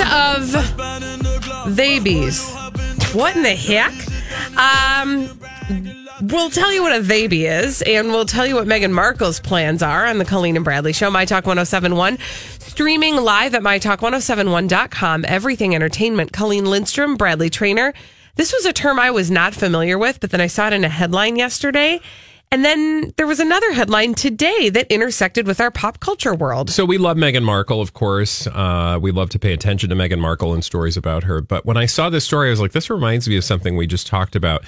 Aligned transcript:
of 0.00 1.76
babies. 1.76 2.50
What 3.12 3.36
in 3.36 3.42
the 3.42 3.54
heck? 3.54 3.92
Um, 4.56 5.38
we'll 6.22 6.50
tell 6.50 6.72
you 6.72 6.82
what 6.82 6.98
a 6.98 7.02
baby 7.02 7.46
is, 7.46 7.82
and 7.82 8.08
we'll 8.08 8.26
tell 8.26 8.46
you 8.46 8.54
what 8.54 8.66
Meghan 8.66 8.92
Markle's 8.92 9.40
plans 9.40 9.82
are 9.82 10.06
on 10.06 10.18
the 10.18 10.24
Colleen 10.24 10.56
and 10.56 10.64
Bradley 10.64 10.92
Show, 10.92 11.10
My 11.10 11.24
Talk 11.24 11.46
1071. 11.46 12.18
Streaming 12.58 13.16
live 13.16 13.54
at 13.54 13.62
MyTalk1071.com. 13.62 15.24
Everything 15.26 15.74
Entertainment. 15.74 16.32
Colleen 16.32 16.64
Lindstrom, 16.66 17.16
Bradley 17.16 17.50
Traynor. 17.50 17.92
This 18.36 18.52
was 18.52 18.64
a 18.64 18.72
term 18.72 18.98
I 18.98 19.10
was 19.10 19.30
not 19.30 19.54
familiar 19.54 19.98
with, 19.98 20.20
but 20.20 20.30
then 20.30 20.40
I 20.40 20.46
saw 20.46 20.68
it 20.68 20.72
in 20.72 20.84
a 20.84 20.88
headline 20.88 21.36
yesterday. 21.36 22.00
And 22.52 22.64
then 22.64 23.12
there 23.16 23.28
was 23.28 23.38
another 23.38 23.72
headline 23.72 24.14
today 24.14 24.70
that 24.70 24.90
intersected 24.90 25.46
with 25.46 25.60
our 25.60 25.70
pop 25.70 26.00
culture 26.00 26.34
world. 26.34 26.68
So 26.68 26.84
we 26.84 26.98
love 26.98 27.16
Meghan 27.16 27.44
Markle, 27.44 27.80
of 27.80 27.92
course. 27.92 28.48
Uh, 28.48 28.98
we 29.00 29.12
love 29.12 29.30
to 29.30 29.38
pay 29.38 29.52
attention 29.52 29.88
to 29.90 29.94
Meghan 29.94 30.18
Markle 30.18 30.52
and 30.52 30.64
stories 30.64 30.96
about 30.96 31.22
her. 31.22 31.40
But 31.40 31.64
when 31.64 31.76
I 31.76 31.86
saw 31.86 32.10
this 32.10 32.24
story, 32.24 32.48
I 32.48 32.50
was 32.50 32.60
like, 32.60 32.72
this 32.72 32.90
reminds 32.90 33.28
me 33.28 33.36
of 33.36 33.44
something 33.44 33.76
we 33.76 33.86
just 33.86 34.08
talked 34.08 34.34
about. 34.34 34.64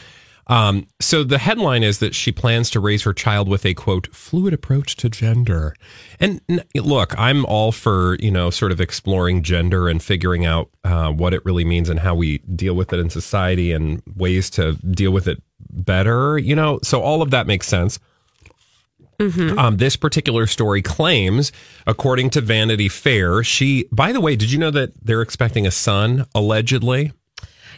Um, 0.49 0.87
so 1.01 1.23
the 1.25 1.39
headline 1.39 1.83
is 1.83 1.99
that 2.01 2.15
she 2.15 2.33
plans 2.33 2.69
to 2.71 2.81
raise 2.81 3.05
her 3.05 3.13
child 3.13 3.49
with 3.49 3.65
a 3.65 3.75
quote 3.75 4.15
fluid 4.15 4.53
approach 4.53 4.97
to 4.97 5.09
gender. 5.09 5.75
And 6.19 6.41
look, 6.75 7.19
I'm 7.19 7.45
all 7.47 7.73
for 7.73 8.17
you 8.17 8.31
know 8.31 8.51
sort 8.51 8.73
of 8.73 8.81
exploring 8.81 9.43
gender 9.43 9.89
and 9.89 10.03
figuring 10.03 10.45
out 10.45 10.71
uh, 10.85 11.13
what 11.13 11.35
it 11.35 11.45
really 11.45 11.65
means 11.65 11.89
and 11.89 12.01
how 12.01 12.15
we 12.15 12.39
deal 12.39 12.75
with 12.75 12.93
it 12.93 12.99
in 12.99 13.11
society 13.11 13.73
and 13.73 14.03
ways 14.17 14.51
to 14.51 14.73
deal 14.75 15.13
with 15.13 15.29
it 15.29 15.43
better. 15.71 16.39
You 16.39 16.57
know, 16.57 16.81
so 16.83 17.03
all 17.03 17.23
of 17.23 17.31
that 17.31 17.47
makes 17.47 17.67
sense. 17.67 17.99
Um, 19.57 19.77
this 19.77 19.95
particular 19.95 20.49
story 20.49 20.83
claims, 20.83 21.53
according 21.87 22.31
to 22.31 22.41
Vanity 22.41 22.89
Fair, 22.89 23.45
she. 23.45 23.87
By 23.93 24.13
the 24.13 24.21
way, 24.21 24.35
did 24.35 24.51
you 24.51 24.59
know 24.59 24.73
that 24.73 24.93
they're 25.05 25.23
expecting 25.23 25.67
a 25.67 25.71
son 25.71 26.27
allegedly? 26.35 27.13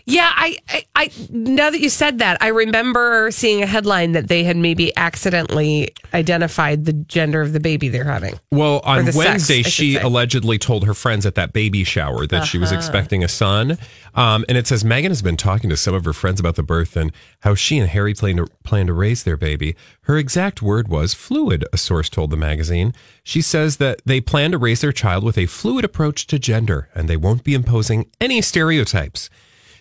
Yeah, 0.07 0.31
I, 0.35 0.59
I, 0.69 0.85
I 0.95 1.11
now 1.31 1.71
that 1.71 1.81
you 1.81 1.89
said 1.89 2.19
that, 2.19 2.37
I 2.43 2.49
remember 2.49 3.31
seeing 3.31 3.63
a 3.63 3.67
headline 3.67 4.13
that 4.13 4.29
they 4.29 4.45
had 4.45 4.55
maybe 4.57 4.95
accidentally 4.99 5.95
identified 6.13 6.85
the 6.85 6.93
gender 6.93 7.41
of 7.41 7.55
the 7.55 7.61
baby 7.61 7.89
they're 7.89 8.05
having. 8.05 8.39
Well, 8.51 8.81
on 8.85 9.07
the 9.07 9.13
sex, 9.13 9.17
Wednesday, 9.27 9.63
she 9.63 9.97
allegedly 9.97 10.59
told 10.59 10.85
her 10.85 10.93
friends 10.93 11.25
at 11.25 11.37
that 11.37 11.55
baby 11.55 11.85
shower 11.85 12.27
that 12.27 12.45
she 12.45 12.59
was 12.59 12.71
Uh-huh. 12.71 12.79
expecting 12.79 13.25
a 13.25 13.29
son. 13.29 13.79
Um, 14.15 14.45
and 14.47 14.59
it 14.59 14.67
says 14.67 14.85
Meghan 14.85 15.09
has 15.09 15.23
been 15.23 15.39
talking 15.39 15.71
to 15.71 15.77
some 15.77 15.95
of 15.95 16.05
her 16.05 16.13
friends 16.13 16.39
about 16.39 16.57
the 16.57 16.63
birth 16.63 16.97
and 16.97 17.11
how 17.41 17.55
she 17.55 17.79
and 17.79 17.89
Harry 17.89 18.13
plan 18.13 18.37
to, 18.37 18.47
plan 18.63 18.87
to 18.89 18.93
raise 18.93 19.23
their 19.23 19.39
baby. 19.39 19.75
Her 20.03 20.19
exact 20.19 20.61
word 20.61 20.89
was 20.89 21.15
fluid, 21.15 21.65
a 21.73 21.79
source 21.79 22.11
told 22.11 22.31
the 22.31 22.37
magazine. 22.37 22.93
She 23.23 23.41
says 23.41 23.79
that 23.79 24.03
they 24.05 24.21
plan 24.21 24.51
to 24.53 24.59
raise 24.59 24.83
their 24.83 24.93
child 24.93 25.25
with 25.25 25.39
a 25.39 25.47
fluid 25.47 25.85
approach 25.85 26.27
to 26.27 26.39
gender 26.39 26.91
and 26.95 27.09
they 27.09 27.17
won't 27.17 27.43
be 27.43 27.55
imposing 27.55 28.07
any 28.21 28.43
stereotypes. 28.43 29.31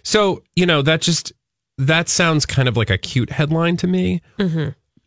So, 0.04 0.44
you 0.56 0.66
know, 0.66 0.82
that 0.82 1.02
just, 1.02 1.32
that 1.78 2.09
sounds 2.09 2.46
kind 2.46 2.68
of 2.68 2.76
like 2.78 2.90
a 2.90 2.98
cute 2.98 3.32
headline 3.32 3.78
to 3.78 3.88
me. 3.88 4.22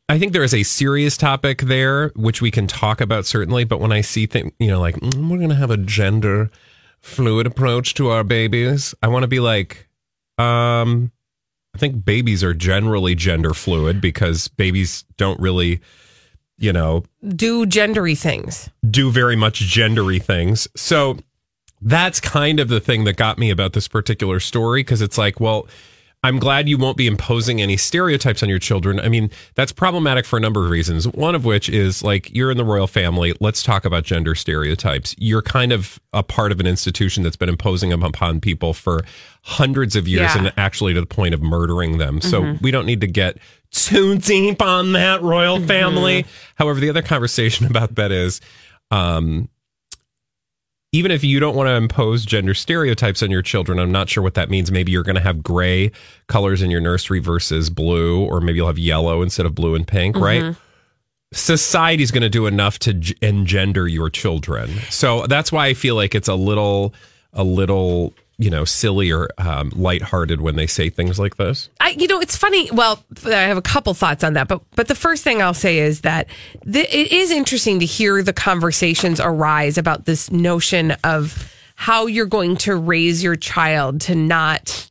I 0.08 0.18
think 0.18 0.32
there 0.32 0.44
is 0.44 0.54
a 0.54 0.62
serious 0.62 1.16
topic 1.16 1.62
there, 1.62 2.10
which 2.14 2.40
we 2.40 2.50
can 2.50 2.66
talk 2.66 3.00
about 3.00 3.26
certainly. 3.26 3.64
But 3.64 3.80
when 3.80 3.92
I 3.92 4.00
see 4.02 4.26
things, 4.26 4.52
you 4.58 4.68
know, 4.68 4.80
like 4.80 4.94
"Mm, 4.96 5.28
we're 5.30 5.38
going 5.38 5.48
to 5.50 5.56
have 5.56 5.70
a 5.70 5.76
gender 5.76 6.50
fluid 7.00 7.46
approach 7.46 7.94
to 7.94 8.08
our 8.08 8.22
babies, 8.24 8.94
I 9.02 9.08
want 9.08 9.24
to 9.24 9.28
be 9.28 9.40
like, 9.40 9.88
um, 10.38 11.10
I 11.74 11.78
think 11.78 12.04
babies 12.04 12.42
are 12.44 12.54
generally 12.54 13.14
gender 13.14 13.52
fluid 13.52 14.00
because 14.00 14.48
babies 14.48 15.04
don't 15.16 15.38
really, 15.40 15.80
you 16.56 16.72
know, 16.72 17.02
Do 17.26 17.66
gendery 17.66 18.16
things. 18.18 18.70
do 18.88 19.10
very 19.10 19.36
much 19.36 19.60
gendery 19.60 20.22
things. 20.22 20.68
So 20.76 21.18
that's 21.86 22.18
kind 22.20 22.58
of 22.58 22.66
the 22.68 22.80
thing 22.80 23.04
that 23.04 23.16
got 23.16 23.38
me 23.38 23.50
about 23.50 23.72
this 23.72 23.86
particular 23.86 24.40
story 24.40 24.80
because 24.80 25.00
it's 25.00 25.16
like, 25.16 25.38
well, 25.38 25.68
I'm 26.24 26.40
glad 26.40 26.68
you 26.68 26.76
won't 26.78 26.96
be 26.96 27.06
imposing 27.06 27.62
any 27.62 27.76
stereotypes 27.76 28.42
on 28.42 28.48
your 28.48 28.58
children. 28.58 28.98
I 28.98 29.08
mean, 29.08 29.30
that's 29.54 29.70
problematic 29.70 30.24
for 30.24 30.36
a 30.38 30.40
number 30.40 30.64
of 30.64 30.70
reasons. 30.70 31.06
One 31.06 31.36
of 31.36 31.44
which 31.44 31.68
is 31.68 32.02
like 32.02 32.34
you're 32.34 32.50
in 32.50 32.56
the 32.56 32.64
royal 32.64 32.88
family. 32.88 33.34
Let's 33.38 33.62
talk 33.62 33.84
about 33.84 34.02
gender 34.02 34.34
stereotypes. 34.34 35.14
You're 35.18 35.42
kind 35.42 35.70
of 35.72 36.00
a 36.12 36.24
part 36.24 36.50
of 36.50 36.58
an 36.58 36.66
institution 36.66 37.22
that's 37.22 37.36
been 37.36 37.48
imposing 37.48 37.90
them 37.90 38.02
upon 38.02 38.40
people 38.40 38.72
for 38.74 39.04
hundreds 39.42 39.94
of 39.94 40.08
years 40.08 40.34
Yeah. 40.34 40.38
and 40.46 40.52
actually 40.56 40.94
to 40.94 41.00
the 41.00 41.06
point 41.06 41.34
of 41.34 41.42
murdering 41.42 41.98
them. 41.98 42.20
So 42.20 42.56
we 42.60 42.72
don't 42.72 42.86
need 42.86 43.02
to 43.02 43.06
get 43.06 43.38
too 43.70 44.18
deep 44.18 44.60
on 44.60 44.92
that 44.92 45.22
royal 45.22 45.60
family. 45.60 46.26
However, 46.56 46.80
the 46.80 46.88
other 46.90 47.02
conversation 47.02 47.66
about 47.70 47.94
that 47.94 48.10
is 48.10 48.40
um, 48.90 49.48
even 50.92 51.10
if 51.10 51.24
you 51.24 51.40
don't 51.40 51.56
want 51.56 51.68
to 51.68 51.74
impose 51.74 52.24
gender 52.24 52.54
stereotypes 52.54 53.22
on 53.22 53.30
your 53.30 53.42
children, 53.42 53.78
I'm 53.78 53.92
not 53.92 54.08
sure 54.08 54.22
what 54.22 54.34
that 54.34 54.48
means. 54.48 54.70
Maybe 54.70 54.92
you're 54.92 55.02
going 55.02 55.16
to 55.16 55.22
have 55.22 55.42
gray 55.42 55.90
colors 56.26 56.62
in 56.62 56.70
your 56.70 56.80
nursery 56.80 57.18
versus 57.18 57.70
blue, 57.70 58.24
or 58.24 58.40
maybe 58.40 58.56
you'll 58.56 58.66
have 58.68 58.78
yellow 58.78 59.22
instead 59.22 59.46
of 59.46 59.54
blue 59.54 59.74
and 59.74 59.86
pink, 59.86 60.16
mm-hmm. 60.16 60.24
right? 60.24 60.56
Society's 61.32 62.10
going 62.10 62.22
to 62.22 62.30
do 62.30 62.46
enough 62.46 62.78
to 62.80 63.14
engender 63.20 63.88
your 63.88 64.08
children. 64.08 64.70
So 64.90 65.26
that's 65.26 65.50
why 65.50 65.66
I 65.66 65.74
feel 65.74 65.96
like 65.96 66.14
it's 66.14 66.28
a 66.28 66.34
little, 66.34 66.94
a 67.32 67.42
little, 67.44 68.14
you 68.38 68.50
know, 68.50 68.64
silly 68.64 69.10
or 69.10 69.28
um, 69.38 69.70
lighthearted 69.74 70.40
when 70.40 70.56
they 70.56 70.66
say 70.66 70.90
things 70.90 71.18
like 71.18 71.36
this. 71.36 71.70
I, 71.80 71.90
you 71.90 72.06
know, 72.06 72.20
it's 72.20 72.36
funny. 72.36 72.70
Well, 72.70 73.02
I 73.24 73.30
have 73.30 73.56
a 73.56 73.62
couple 73.62 73.94
thoughts 73.94 74.22
on 74.22 74.34
that, 74.34 74.46
but 74.48 74.62
but 74.74 74.88
the 74.88 74.94
first 74.94 75.24
thing 75.24 75.40
I'll 75.40 75.54
say 75.54 75.78
is 75.78 76.02
that 76.02 76.28
it 76.66 77.12
is 77.12 77.30
interesting 77.30 77.80
to 77.80 77.86
hear 77.86 78.22
the 78.22 78.34
conversations 78.34 79.20
arise 79.20 79.78
about 79.78 80.04
this 80.04 80.30
notion 80.30 80.92
of 81.02 81.52
how 81.76 82.06
you're 82.06 82.26
going 82.26 82.56
to 82.56 82.74
raise 82.76 83.22
your 83.22 83.36
child 83.36 84.02
to 84.02 84.14
not, 84.14 84.90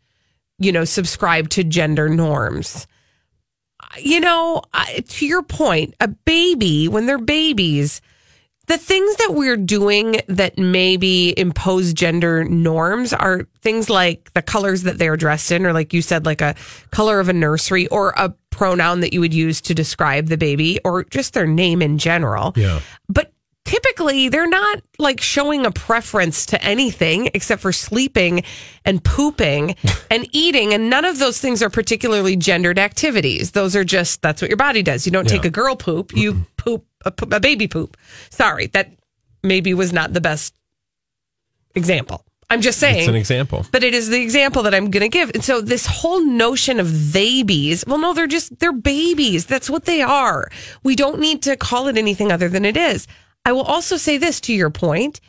you 0.57 0.71
know, 0.71 0.85
subscribe 0.85 1.49
to 1.49 1.63
gender 1.63 2.09
norms. 2.09 2.87
You 3.99 4.19
know, 4.19 4.63
to 5.07 5.25
your 5.25 5.43
point, 5.43 5.93
a 5.99 6.07
baby 6.07 6.87
when 6.87 7.05
they're 7.05 7.17
babies, 7.17 8.01
the 8.67 8.77
things 8.77 9.15
that 9.17 9.33
we're 9.33 9.57
doing 9.57 10.21
that 10.27 10.57
maybe 10.57 11.37
impose 11.37 11.93
gender 11.93 12.43
norms 12.45 13.13
are 13.13 13.47
things 13.61 13.89
like 13.89 14.33
the 14.33 14.41
colors 14.41 14.83
that 14.83 14.97
they're 14.97 15.17
dressed 15.17 15.51
in, 15.51 15.65
or 15.65 15.73
like 15.73 15.93
you 15.93 16.01
said, 16.01 16.25
like 16.25 16.41
a 16.41 16.55
color 16.91 17.19
of 17.19 17.29
a 17.29 17.33
nursery 17.33 17.87
or 17.87 18.13
a 18.17 18.33
pronoun 18.49 19.01
that 19.01 19.13
you 19.13 19.19
would 19.19 19.33
use 19.33 19.61
to 19.61 19.73
describe 19.73 20.27
the 20.27 20.37
baby 20.37 20.79
or 20.85 21.03
just 21.03 21.33
their 21.33 21.45
name 21.45 21.81
in 21.81 21.97
general. 21.97 22.53
Yeah. 22.55 22.79
But 23.09 23.33
typically 23.65 24.29
they're 24.29 24.47
not 24.47 24.81
like 24.97 25.19
showing 25.19 25.65
a 25.65 25.71
preference 25.71 26.45
to 26.47 26.63
anything 26.63 27.29
except 27.33 27.61
for 27.61 27.73
sleeping 27.73 28.43
and 28.85 29.03
pooping 29.03 29.75
and 30.11 30.27
eating. 30.31 30.73
And 30.73 30.89
none 30.89 31.03
of 31.03 31.19
those 31.19 31.39
things 31.39 31.61
are 31.61 31.69
particularly 31.69 32.35
gendered 32.35 32.79
activities. 32.79 33.51
Those 33.51 33.75
are 33.75 33.83
just, 33.83 34.21
that's 34.21 34.41
what 34.41 34.49
your 34.49 34.57
body 34.57 34.83
does. 34.83 35.05
You 35.05 35.11
don't 35.11 35.27
take 35.27 35.45
a 35.45 35.49
girl 35.49 35.75
poop, 35.75 36.15
you 36.15 36.45
poop 36.57 36.85
a, 37.03 37.13
a 37.31 37.39
baby 37.39 37.67
poop. 37.67 37.97
Sorry, 38.29 38.67
that 38.67 38.91
maybe 39.43 39.73
was 39.73 39.91
not 39.91 40.13
the 40.13 40.21
best 40.21 40.55
example. 41.75 42.23
I'm 42.49 42.61
just 42.61 42.79
saying. 42.79 42.99
It's 42.99 43.07
an 43.07 43.15
example. 43.15 43.65
But 43.71 43.83
it 43.83 43.95
is 43.95 44.09
the 44.09 44.21
example 44.21 44.61
that 44.63 44.75
I'm 44.75 44.91
going 44.91 45.01
to 45.01 45.09
give. 45.09 45.31
And 45.33 45.43
so 45.43 45.61
this 45.61 45.87
whole 45.87 46.23
notion 46.23 46.79
of 46.79 47.11
babies, 47.11 47.83
well, 47.87 47.97
no, 47.97 48.13
they're 48.13 48.27
just, 48.27 48.59
they're 48.59 48.71
babies. 48.71 49.47
That's 49.47 49.67
what 49.67 49.85
they 49.85 50.03
are. 50.03 50.49
We 50.83 50.95
don't 50.95 51.19
need 51.19 51.41
to 51.43 51.57
call 51.57 51.87
it 51.87 51.97
anything 51.97 52.31
other 52.31 52.47
than 52.47 52.63
it 52.63 52.77
is. 52.77 53.07
I 53.45 53.51
will 53.51 53.61
also 53.63 53.97
say 53.97 54.17
this 54.17 54.41
to 54.41 54.53
your 54.53 54.69
point. 54.69 55.21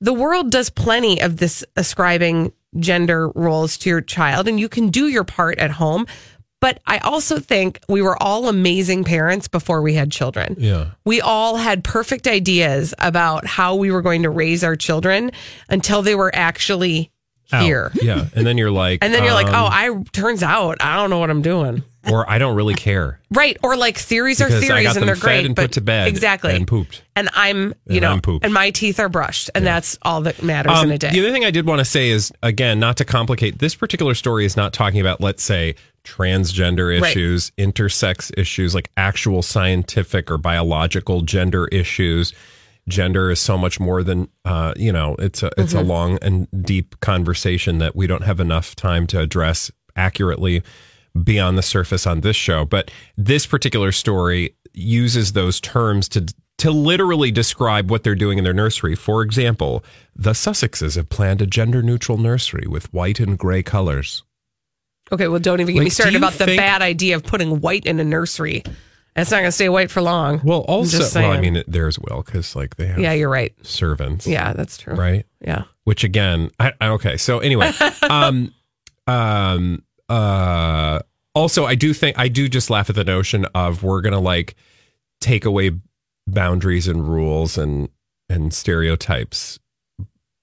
The 0.00 0.12
world 0.12 0.50
does 0.50 0.70
plenty 0.70 1.20
of 1.20 1.36
this 1.38 1.64
ascribing 1.76 2.52
gender 2.78 3.28
roles 3.30 3.76
to 3.78 3.90
your 3.90 4.00
child, 4.00 4.48
and 4.48 4.58
you 4.58 4.68
can 4.68 4.88
do 4.90 5.08
your 5.08 5.24
part 5.24 5.58
at 5.58 5.72
home. 5.72 6.06
But 6.60 6.80
I 6.86 6.98
also 6.98 7.38
think 7.40 7.80
we 7.90 8.00
were 8.00 8.20
all 8.22 8.48
amazing 8.48 9.04
parents 9.04 9.48
before 9.48 9.82
we 9.82 9.92
had 9.94 10.10
children 10.10 10.56
Yeah. 10.58 10.92
we 11.04 11.20
all 11.20 11.56
had 11.56 11.84
perfect 11.84 12.26
ideas 12.26 12.94
about 12.98 13.46
how 13.46 13.74
we 13.74 13.90
were 13.90 14.00
going 14.00 14.22
to 14.22 14.30
raise 14.30 14.64
our 14.64 14.74
children 14.74 15.30
until 15.68 16.00
they 16.00 16.14
were 16.14 16.34
actually 16.34 17.10
here. 17.60 17.92
Yeah. 18.00 18.26
And 18.34 18.46
then 18.46 18.56
you're 18.56 18.70
like, 18.70 18.98
And 19.04 19.12
then 19.12 19.24
you're 19.24 19.34
like, 19.34 19.48
um, 19.48 19.54
oh, 19.54 19.66
I 19.70 20.02
turns 20.12 20.42
out 20.42 20.78
I 20.80 20.96
don't 20.96 21.10
know 21.10 21.18
what 21.18 21.28
I'm 21.30 21.42
doing. 21.42 21.82
Or 22.10 22.28
I 22.30 22.38
don't 22.38 22.54
really 22.56 22.74
care. 22.74 23.20
Right. 23.30 23.56
Or 23.62 23.76
like 23.76 23.98
theories 23.98 24.40
are 24.40 24.46
Because 24.48 24.64
theories 24.66 24.96
and 24.96 25.06
they're 25.08 25.16
great. 25.16 25.46
and 25.46 25.54
but 25.54 25.62
put 25.62 25.72
to 25.72 25.80
bed 25.80 26.08
Exactly. 26.08 26.54
and 26.54 26.66
pooped. 26.66 27.02
And 27.16 27.28
I'm, 27.34 27.68
you 27.86 27.96
And 27.96 28.00
know, 28.02 28.12
I'm 28.12 28.20
pooped. 28.20 28.44
and 28.44 28.52
my 28.54 28.70
teeth 28.70 28.98
are 29.00 29.08
brushed. 29.08 29.50
And 29.54 29.66
that's 29.66 29.98
all 30.02 30.20
that 30.22 30.42
matters 30.42 30.72
Um, 30.78 30.86
in 30.86 30.92
a 30.92 30.98
day. 30.98 31.10
The 31.10 31.20
other 31.20 31.32
thing 31.32 31.44
I 31.44 31.50
did 31.50 31.66
want 31.66 31.78
to 31.80 31.84
say 31.84 32.08
is, 32.10 32.32
again, 32.42 32.78
not 32.80 32.96
to 32.98 33.04
complicate, 33.04 33.58
this 33.58 33.74
particular 33.74 34.14
story 34.14 34.44
is 34.44 34.56
not 34.56 34.72
talking 34.72 35.00
about, 35.00 35.20
let's 35.20 35.42
say, 35.42 35.74
transgender 36.04 37.00
Right. 37.00 37.10
issues, 37.10 37.50
intersex 37.58 38.30
issues, 38.36 38.74
like 38.74 38.90
actual 38.96 39.42
scientific 39.42 40.30
or 40.30 40.38
biological 40.38 41.22
gender 41.22 41.66
issues. 41.68 42.32
Gender 42.86 43.30
is 43.30 43.40
so 43.40 43.56
much 43.56 43.80
more 43.80 44.02
than, 44.02 44.28
uh, 44.44 44.74
you 44.76 44.92
know, 44.92 45.16
it's 45.18 45.42
a 45.42 45.50
it's 45.56 45.72
a 45.72 45.78
Mm-hmm. 45.78 45.88
long 45.88 46.18
and 46.20 46.46
deep 46.64 47.00
conversation 47.00 47.78
that 47.78 47.96
we 47.96 48.06
don't 48.06 48.24
have 48.24 48.40
enough 48.40 48.76
time 48.76 49.06
to 49.08 49.20
address 49.20 49.70
accurately 49.96 50.62
beyond 51.22 51.56
the 51.58 51.62
surface 51.62 52.06
on 52.06 52.20
this 52.22 52.36
show. 52.36 52.64
But 52.64 52.90
this 53.16 53.46
particular 53.46 53.92
story 53.92 54.56
uses 54.72 55.32
those 55.32 55.60
terms 55.60 56.08
to 56.10 56.26
to 56.58 56.70
literally 56.70 57.32
describe 57.32 57.90
what 57.90 58.04
they're 58.04 58.14
doing 58.14 58.38
in 58.38 58.44
their 58.44 58.52
nursery. 58.54 58.94
For 58.94 59.22
example, 59.22 59.84
the 60.14 60.32
Sussexes 60.32 60.94
have 60.94 61.08
planned 61.08 61.42
a 61.42 61.46
gender 61.46 61.82
neutral 61.82 62.16
nursery 62.16 62.66
with 62.68 62.92
white 62.94 63.18
and 63.18 63.36
gray 63.36 63.62
colors. 63.62 64.22
Okay, 65.10 65.26
well, 65.26 65.40
don't 65.40 65.60
even 65.60 65.74
get 65.74 65.80
Like, 65.80 65.86
me 65.86 65.90
started 65.90 66.14
about 66.16 66.34
the 66.34 66.44
think- 66.46 66.58
bad 66.58 66.80
idea 66.80 67.16
of 67.16 67.24
putting 67.24 67.60
white 67.60 67.84
in 67.86 67.98
a 67.98 68.04
nursery. 68.04 68.62
It's 69.16 69.30
not 69.30 69.38
going 69.38 69.48
to 69.48 69.52
stay 69.52 69.68
white 69.68 69.90
for 69.90 70.00
long. 70.00 70.40
Well, 70.44 70.60
also, 70.60 71.20
well, 71.20 71.32
I 71.32 71.40
mean, 71.40 71.62
theirs 71.68 71.98
will 71.98 72.22
because 72.22 72.54
like 72.56 72.76
they 72.76 72.86
have 72.86 72.98
yeah, 72.98 73.12
you're 73.12 73.28
right. 73.28 73.52
servants, 73.66 74.26
Yeah, 74.26 74.52
that's 74.54 74.78
true. 74.78 74.94
right? 74.94 75.26
Yeah. 75.40 75.64
Which 75.84 76.04
again, 76.04 76.50
I, 76.60 76.72
I- 76.80 76.88
okay. 76.90 77.16
So 77.16 77.40
anyway, 77.40 77.72
um, 78.08 78.54
um, 79.08 79.82
uh, 80.08 81.00
also, 81.34 81.64
I 81.64 81.74
do 81.74 81.92
think 81.92 82.18
I 82.18 82.28
do 82.28 82.48
just 82.48 82.70
laugh 82.70 82.88
at 82.90 82.96
the 82.96 83.04
notion 83.04 83.44
of 83.54 83.82
we're 83.82 84.00
gonna 84.00 84.20
like 84.20 84.54
take 85.20 85.44
away 85.44 85.72
boundaries 86.26 86.86
and 86.88 87.06
rules 87.08 87.58
and 87.58 87.88
and 88.28 88.52
stereotypes 88.54 89.58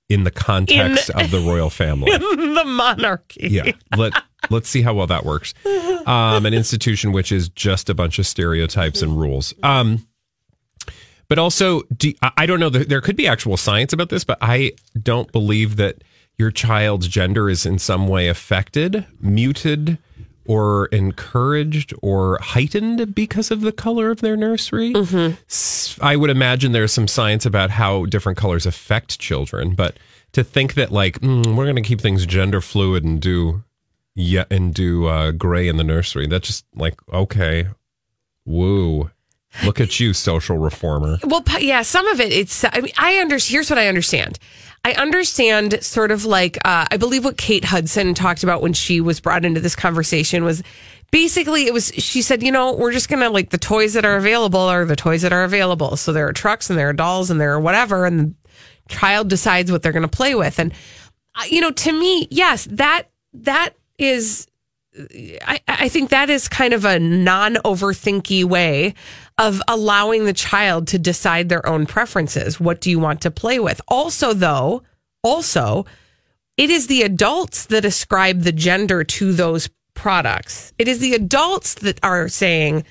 in 0.09 0.23
the 0.25 0.31
context 0.31 1.09
of 1.11 1.31
the 1.31 1.39
royal 1.39 1.69
family. 1.81 2.11
the 2.17 2.63
monarchy. 2.65 3.47
yeah 3.49 3.71
let 3.97 4.13
let's 4.49 4.67
see 4.69 4.81
how 4.81 4.93
well 4.93 5.07
that 5.07 5.25
works 5.25 5.53
um 6.05 6.45
an 6.45 6.53
institution 6.53 7.11
which 7.11 7.31
is 7.31 7.47
just 7.49 7.89
a 7.89 7.93
bunch 7.93 8.19
of 8.19 8.27
stereotypes 8.27 9.01
and 9.01 9.19
rules 9.19 9.53
um 9.63 10.05
but 11.29 11.39
also 11.39 11.81
do, 11.95 12.11
I- 12.37 12.45
don't 12.45 12.59
know 12.59 12.69
there 12.69 13.01
could 13.01 13.15
be 13.15 13.27
actual 13.27 13.55
science 13.57 13.93
about 13.93 14.09
this 14.09 14.23
but 14.23 14.37
i 14.41 14.73
don't 15.01 15.31
believe 15.31 15.77
that 15.77 16.03
your 16.41 16.51
child's 16.51 17.07
gender 17.07 17.51
is 17.51 17.67
in 17.67 17.77
some 17.77 18.07
way 18.07 18.27
affected 18.27 19.05
muted 19.19 19.99
or 20.47 20.87
encouraged 20.87 21.93
or 22.01 22.39
heightened 22.41 23.13
because 23.13 23.51
of 23.51 23.61
the 23.61 23.71
color 23.71 24.09
of 24.09 24.21
their 24.21 24.35
nursery. 24.35 24.91
I 26.01 26.15
would 26.15 26.31
imagine 26.31 26.71
there's 26.71 26.91
some 26.91 27.07
science 27.07 27.45
about 27.45 27.69
how 27.69 28.05
different 28.07 28.39
colors 28.39 28.65
affect 28.65 29.19
children, 29.19 29.75
but 29.75 29.97
to 30.31 30.43
think 30.43 30.73
that 30.73 30.91
like 30.91 31.19
mm, 31.19 31.55
we're 31.55 31.65
going 31.65 31.75
to 31.75 31.83
keep 31.83 32.01
things 32.01 32.25
gender 32.25 32.59
fluid 32.59 33.03
and 33.03 33.21
do 33.21 33.63
yeah 34.15 34.45
and 34.49 34.73
do 34.73 35.05
uh, 35.05 35.29
gray 35.31 35.67
in 35.67 35.77
the 35.77 35.83
nursery, 35.83 36.25
that's 36.25 36.47
just 36.47 36.65
like 36.73 36.95
okay, 37.13 37.67
woo. 38.45 39.11
Look 39.65 39.79
at 39.79 39.99
you, 39.99 40.13
social 40.13 40.57
reformer. 40.57 41.17
Well, 41.23 41.43
yeah, 41.59 41.81
some 41.81 42.07
of 42.07 42.19
it. 42.19 42.31
It's. 42.31 42.63
I 42.63 42.79
mean, 42.81 42.93
I 42.97 43.15
understand. 43.17 43.51
Here's 43.51 43.69
what 43.69 43.77
I 43.77 43.87
understand. 43.87 44.39
I 44.83 44.93
understand 44.93 45.83
sort 45.83 46.11
of 46.11 46.25
like 46.25 46.57
uh, 46.65 46.85
I 46.89 46.97
believe 46.97 47.23
what 47.23 47.37
Kate 47.37 47.65
Hudson 47.65 48.13
talked 48.13 48.43
about 48.43 48.61
when 48.61 48.73
she 48.73 48.99
was 49.01 49.19
brought 49.19 49.45
into 49.45 49.59
this 49.59 49.75
conversation 49.75 50.43
was 50.43 50.63
basically 51.11 51.67
it 51.67 51.73
was 51.73 51.91
she 51.95 52.21
said 52.21 52.41
you 52.41 52.51
know 52.51 52.73
we're 52.73 52.91
just 52.91 53.09
gonna 53.09 53.29
like 53.29 53.49
the 53.49 53.57
toys 53.57 53.93
that 53.93 54.05
are 54.05 54.15
available 54.15 54.59
are 54.59 54.85
the 54.85 54.95
toys 54.95 55.21
that 55.21 55.33
are 55.33 55.43
available 55.43 55.97
so 55.97 56.13
there 56.13 56.27
are 56.27 56.33
trucks 56.33 56.69
and 56.69 56.79
there 56.79 56.89
are 56.89 56.93
dolls 56.93 57.29
and 57.29 57.39
there 57.39 57.51
are 57.51 57.59
whatever 57.59 58.05
and 58.05 58.19
the 58.19 58.33
child 58.87 59.27
decides 59.27 59.71
what 59.71 59.83
they're 59.83 59.91
gonna 59.91 60.07
play 60.07 60.33
with 60.33 60.57
and 60.57 60.73
uh, 61.35 61.43
you 61.49 61.61
know 61.61 61.71
to 61.71 61.91
me 61.91 62.27
yes 62.31 62.65
that 62.71 63.09
that 63.33 63.75
is 63.97 64.47
I, 65.45 65.61
I 65.67 65.89
think 65.89 66.09
that 66.09 66.29
is 66.29 66.49
kind 66.49 66.73
of 66.73 66.83
a 66.85 66.99
non 66.99 67.55
overthinky 67.55 68.43
way 68.43 68.93
of 69.41 69.59
allowing 69.67 70.25
the 70.25 70.33
child 70.33 70.87
to 70.87 70.99
decide 70.99 71.49
their 71.49 71.67
own 71.67 71.87
preferences. 71.87 72.59
What 72.59 72.79
do 72.79 72.91
you 72.91 72.99
want 72.99 73.21
to 73.21 73.31
play 73.31 73.59
with? 73.59 73.81
Also, 73.87 74.33
though, 74.33 74.83
also, 75.23 75.85
it 76.57 76.69
is 76.69 76.85
the 76.85 77.01
adults 77.01 77.65
that 77.65 77.83
ascribe 77.83 78.41
the 78.41 78.51
gender 78.51 79.03
to 79.03 79.33
those 79.33 79.67
products. 79.95 80.73
It 80.77 80.87
is 80.87 80.99
the 80.99 81.15
adults 81.15 81.73
that 81.75 81.99
are 82.03 82.27
saying, 82.27 82.85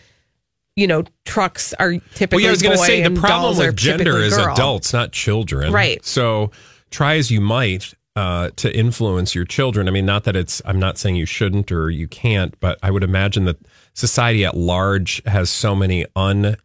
you 0.75 0.89
know, 0.89 1.05
trucks 1.25 1.73
are 1.75 1.93
typically. 2.15 2.37
Well, 2.37 2.41
yeah, 2.43 2.49
I 2.49 2.51
was 2.51 2.63
going 2.63 2.77
to 2.77 2.85
say 2.85 3.03
the 3.03 3.21
problem 3.21 3.57
with 3.57 3.77
gender 3.77 4.19
is 4.19 4.37
girl. 4.37 4.53
adults, 4.53 4.93
not 4.93 5.13
children. 5.13 5.73
Right. 5.73 6.05
So 6.05 6.51
try 6.91 7.15
as 7.15 7.31
you 7.31 7.41
might 7.41 7.95
uh, 8.17 8.51
to 8.57 8.77
influence 8.77 9.37
your 9.37 9.45
children. 9.45 9.87
I 9.87 9.93
mean, 9.93 10.07
not 10.07 10.25
that 10.25 10.35
it's, 10.35 10.61
I'm 10.65 10.81
not 10.81 10.99
saying 10.99 11.15
you 11.15 11.27
shouldn't 11.27 11.71
or 11.71 11.91
you 11.91 12.09
can't, 12.09 12.59
but 12.59 12.77
I 12.83 12.91
would 12.91 13.05
imagine 13.05 13.45
that 13.45 13.59
society 13.95 14.45
at 14.45 14.57
large 14.57 15.23
has 15.27 15.51
so 15.51 15.75
many 15.75 16.07
un, 16.17 16.57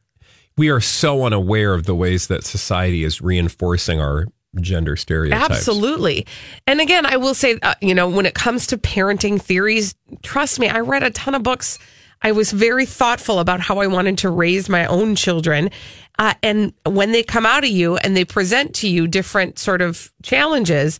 we 0.58 0.70
are 0.70 0.80
so 0.80 1.26
unaware 1.26 1.74
of 1.74 1.86
the 1.86 1.96
ways 1.96 2.28
that 2.28 2.44
society 2.44 3.04
is 3.04 3.22
reinforcing 3.22 4.00
our 4.00 4.28
gender 4.62 4.96
stereotypes. 4.96 5.50
Absolutely. 5.52 6.26
And 6.66 6.80
again, 6.80 7.06
I 7.06 7.18
will 7.18 7.34
say, 7.34 7.60
uh, 7.62 7.76
you 7.82 7.94
know, 7.94 8.08
when 8.08 8.26
it 8.26 8.36
comes 8.36 8.68
to 8.68 8.78
parenting 8.78 9.42
theories, 9.42 9.96
trust 10.24 10.60
me, 10.60 10.70
I 10.70 10.80
read 10.80 11.04
a 11.04 11.12
ton 11.12 11.36
of 11.36 11.44
books. 11.44 11.78
I 12.22 12.32
was 12.32 12.52
very 12.52 12.86
thoughtful 12.86 13.40
about 13.40 13.60
how 13.60 13.80
I 13.80 13.88
wanted 13.88 14.18
to 14.20 14.30
raise 14.30 14.70
my 14.70 14.86
own 14.86 15.16
children. 15.16 15.70
Uh, 16.18 16.34
and 16.42 16.74
when 16.86 17.12
they 17.12 17.24
come 17.24 17.46
out 17.46 17.64
of 17.64 17.70
you 17.70 17.98
and 17.98 18.16
they 18.16 18.24
present 18.24 18.74
to 18.76 18.88
you 18.88 19.08
different 19.08 19.60
sort 19.60 19.82
of 19.82 20.12
challenges, 20.24 21.00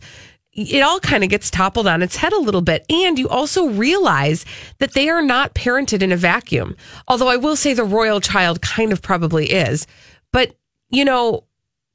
it 0.56 0.80
all 0.80 0.98
kind 1.00 1.22
of 1.22 1.30
gets 1.30 1.50
toppled 1.50 1.86
on 1.86 2.02
its 2.02 2.16
head 2.16 2.32
a 2.32 2.40
little 2.40 2.62
bit. 2.62 2.84
And 2.90 3.18
you 3.18 3.28
also 3.28 3.68
realize 3.68 4.44
that 4.78 4.94
they 4.94 5.08
are 5.08 5.22
not 5.22 5.54
parented 5.54 6.02
in 6.02 6.12
a 6.12 6.16
vacuum. 6.16 6.76
Although 7.06 7.28
I 7.28 7.36
will 7.36 7.56
say 7.56 7.74
the 7.74 7.84
royal 7.84 8.20
child 8.20 8.62
kind 8.62 8.92
of 8.92 9.02
probably 9.02 9.50
is. 9.50 9.86
But, 10.32 10.56
you 10.90 11.04
know, 11.04 11.44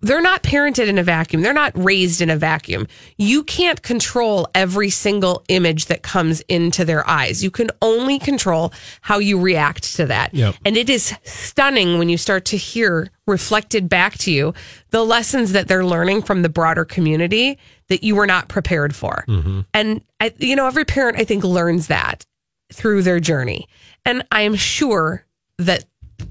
they're 0.02 0.22
not 0.22 0.42
parented 0.42 0.88
in 0.88 0.98
a 0.98 1.04
vacuum. 1.04 1.42
They're 1.42 1.54
not 1.54 1.72
raised 1.76 2.22
in 2.22 2.30
a 2.30 2.36
vacuum. 2.36 2.88
You 3.18 3.44
can't 3.44 3.82
control 3.82 4.48
every 4.56 4.90
single 4.90 5.44
image 5.48 5.86
that 5.88 6.02
comes 6.02 6.42
into 6.42 6.84
their 6.84 7.08
eyes. 7.08 7.44
You 7.44 7.52
can 7.52 7.70
only 7.82 8.18
control 8.18 8.74
how 9.02 9.20
you 9.20 9.40
react 9.40 9.96
to 9.96 10.08
that. 10.08 10.34
Yep. 10.34 10.56
And 10.66 10.76
it 10.76 10.90
is 10.90 11.14
stunning 11.24 12.00
when 12.00 12.10
you 12.10 12.18
start 12.18 12.46
to 12.46 12.58
hear 12.58 13.12
reflected 13.28 13.88
back 13.88 14.18
to 14.18 14.32
you 14.32 14.54
the 14.90 15.06
lessons 15.06 15.52
that 15.52 15.68
they're 15.68 15.86
learning 15.86 16.24
from 16.24 16.42
the 16.42 16.50
broader 16.50 16.84
community 16.84 17.58
that 17.92 18.06
you 18.06 18.16
were 18.16 18.26
not 18.26 18.48
prepared 18.48 18.96
for. 18.96 19.26
Mm-hmm. 19.28 19.62
And 19.74 20.02
I, 20.22 20.34
you 20.38 20.56
know, 20.56 20.66
every 20.66 20.86
parent 20.86 21.20
I 21.20 21.26
think 21.26 21.44
learns 21.44 21.88
that 21.88 22.26
through 22.72 23.04
their 23.04 23.20
journey. 23.20 23.68
And 24.06 24.26
I 24.32 24.44
am 24.44 24.56
sure 24.56 25.26
that 25.58 25.84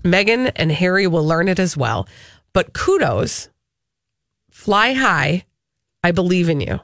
Meghan 0.02 0.52
and 0.56 0.72
Harry 0.72 1.06
will 1.06 1.26
learn 1.26 1.48
it 1.48 1.58
as 1.58 1.76
well. 1.76 2.08
But 2.54 2.72
kudos, 2.72 3.50
fly 4.50 4.94
high. 4.94 5.44
I 6.02 6.12
believe 6.12 6.48
in 6.48 6.62
you. 6.62 6.80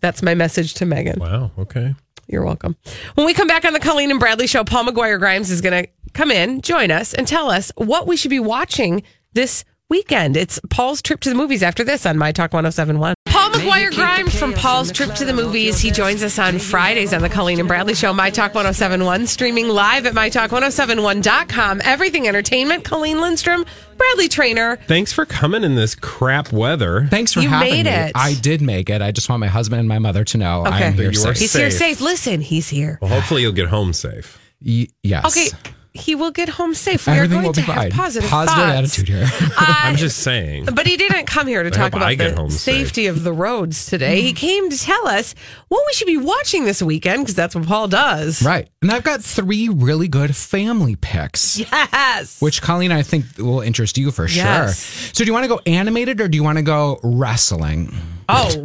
That's 0.00 0.22
my 0.22 0.34
message 0.34 0.74
to 0.74 0.84
Meghan. 0.84 1.16
Wow. 1.16 1.50
Okay. 1.56 1.94
You're 2.26 2.44
welcome. 2.44 2.76
When 3.14 3.24
we 3.24 3.32
come 3.32 3.48
back 3.48 3.64
on 3.64 3.72
the 3.72 3.80
Colleen 3.80 4.10
and 4.10 4.20
Bradley 4.20 4.46
show, 4.46 4.64
Paul 4.64 4.84
McGuire 4.84 5.18
Grimes 5.18 5.50
is 5.50 5.62
going 5.62 5.84
to 5.84 5.90
come 6.12 6.30
in, 6.30 6.60
join 6.60 6.90
us, 6.90 7.14
and 7.14 7.26
tell 7.26 7.50
us 7.50 7.72
what 7.76 8.06
we 8.06 8.18
should 8.18 8.30
be 8.30 8.38
watching 8.38 9.02
this 9.32 9.64
weekend. 9.88 10.36
It's 10.36 10.60
Paul's 10.68 11.00
trip 11.00 11.20
to 11.20 11.30
the 11.30 11.34
movies 11.34 11.62
after 11.62 11.84
this 11.84 12.04
on 12.04 12.18
My 12.18 12.32
Talk 12.32 12.52
1071. 12.52 13.14
Paul 13.42 13.50
McGuire 13.50 13.92
Grimes 13.92 14.38
from 14.38 14.52
Paul's 14.52 14.92
Trip 14.92 15.12
to 15.16 15.24
the 15.24 15.32
Movies. 15.32 15.80
He 15.80 15.90
joins 15.90 16.22
us 16.22 16.38
on 16.38 16.60
Fridays 16.60 17.12
on 17.12 17.22
the 17.22 17.28
Colleen 17.28 17.58
and 17.58 17.66
Bradley 17.66 17.94
Show, 17.96 18.12
My 18.12 18.30
Talk 18.30 18.54
1071, 18.54 19.26
streaming 19.26 19.66
live 19.68 20.06
at 20.06 20.14
MyTalk1071.com. 20.14 21.80
Everything 21.84 22.28
Entertainment, 22.28 22.84
Colleen 22.84 23.20
Lindstrom, 23.20 23.64
Bradley 23.96 24.28
Traynor. 24.28 24.76
Thanks 24.86 25.12
for 25.12 25.26
coming 25.26 25.64
in 25.64 25.74
this 25.74 25.96
crap 25.96 26.52
weather. 26.52 27.08
Thanks 27.10 27.32
for 27.32 27.40
You 27.40 27.48
having 27.48 27.68
made 27.68 27.86
me. 27.86 27.90
it. 27.90 28.12
I 28.14 28.34
did 28.34 28.62
make 28.62 28.88
it. 28.88 29.02
I 29.02 29.10
just 29.10 29.28
want 29.28 29.40
my 29.40 29.48
husband 29.48 29.80
and 29.80 29.88
my 29.88 29.98
mother 29.98 30.22
to 30.22 30.38
know 30.38 30.60
Okay. 30.64 30.86
I'm 30.86 30.92
here 30.94 31.10
You 31.10 31.18
are 31.22 31.34
safe. 31.34 31.38
He's 31.38 31.52
here 31.52 31.70
Safe. 31.72 31.98
safe. 31.98 32.00
Listen, 32.00 32.40
he's 32.42 32.68
here. 32.68 33.00
Well, 33.02 33.10
hopefully 33.10 33.42
you'll 33.42 33.50
get 33.50 33.66
home 33.66 33.92
safe. 33.92 34.38
Y- 34.64 34.86
yes. 35.02 35.24
Okay, 35.26 35.48
he 35.94 36.14
will 36.14 36.30
get 36.30 36.48
home 36.48 36.74
safe. 36.74 37.06
We 37.06 37.12
Everything 37.12 37.38
are 37.38 37.42
will 37.42 37.52
going 37.52 37.66
be 37.66 37.72
to 37.72 37.72
have 37.72 37.92
positive, 37.92 38.28
Positive 38.30 38.64
thoughts. 38.64 38.98
attitude 38.98 39.08
here. 39.08 39.26
I'm 39.58 39.96
just 39.96 40.18
saying. 40.18 40.66
But 40.74 40.86
he 40.86 40.96
didn't 40.96 41.26
come 41.26 41.46
here 41.46 41.62
to 41.62 41.70
talk 41.70 41.92
hope 41.92 41.94
about 42.00 42.16
get 42.16 42.34
the 42.34 42.40
home 42.40 42.50
safe. 42.50 42.86
safety 42.86 43.06
of 43.08 43.22
the 43.24 43.32
roads 43.32 43.86
today. 43.86 44.22
He 44.22 44.32
came 44.32 44.70
to 44.70 44.78
tell 44.78 45.06
us 45.06 45.34
what 45.68 45.82
we 45.86 45.92
should 45.92 46.06
be 46.06 46.16
watching 46.16 46.64
this 46.64 46.82
weekend 46.82 47.22
because 47.24 47.34
that's 47.34 47.54
what 47.54 47.66
Paul 47.66 47.88
does. 47.88 48.42
right. 48.42 48.68
And 48.80 48.90
I've 48.90 49.04
got 49.04 49.22
three 49.22 49.68
really 49.68 50.08
good 50.08 50.34
family 50.34 50.96
picks. 50.96 51.58
Yes. 51.58 52.40
Which 52.40 52.62
Colleen, 52.62 52.90
I 52.92 53.02
think 53.02 53.24
will 53.38 53.60
interest 53.60 53.98
you 53.98 54.10
for 54.10 54.26
Yes. 54.26 54.82
sure. 54.84 55.12
So, 55.14 55.24
do 55.24 55.26
you 55.28 55.32
want 55.32 55.44
to 55.44 55.48
go 55.48 55.60
animated 55.66 56.20
or 56.20 56.28
do 56.28 56.36
you 56.36 56.42
want 56.44 56.56
to 56.58 56.62
go 56.62 56.98
wrestling? 57.02 57.94
Oh, 58.28 58.56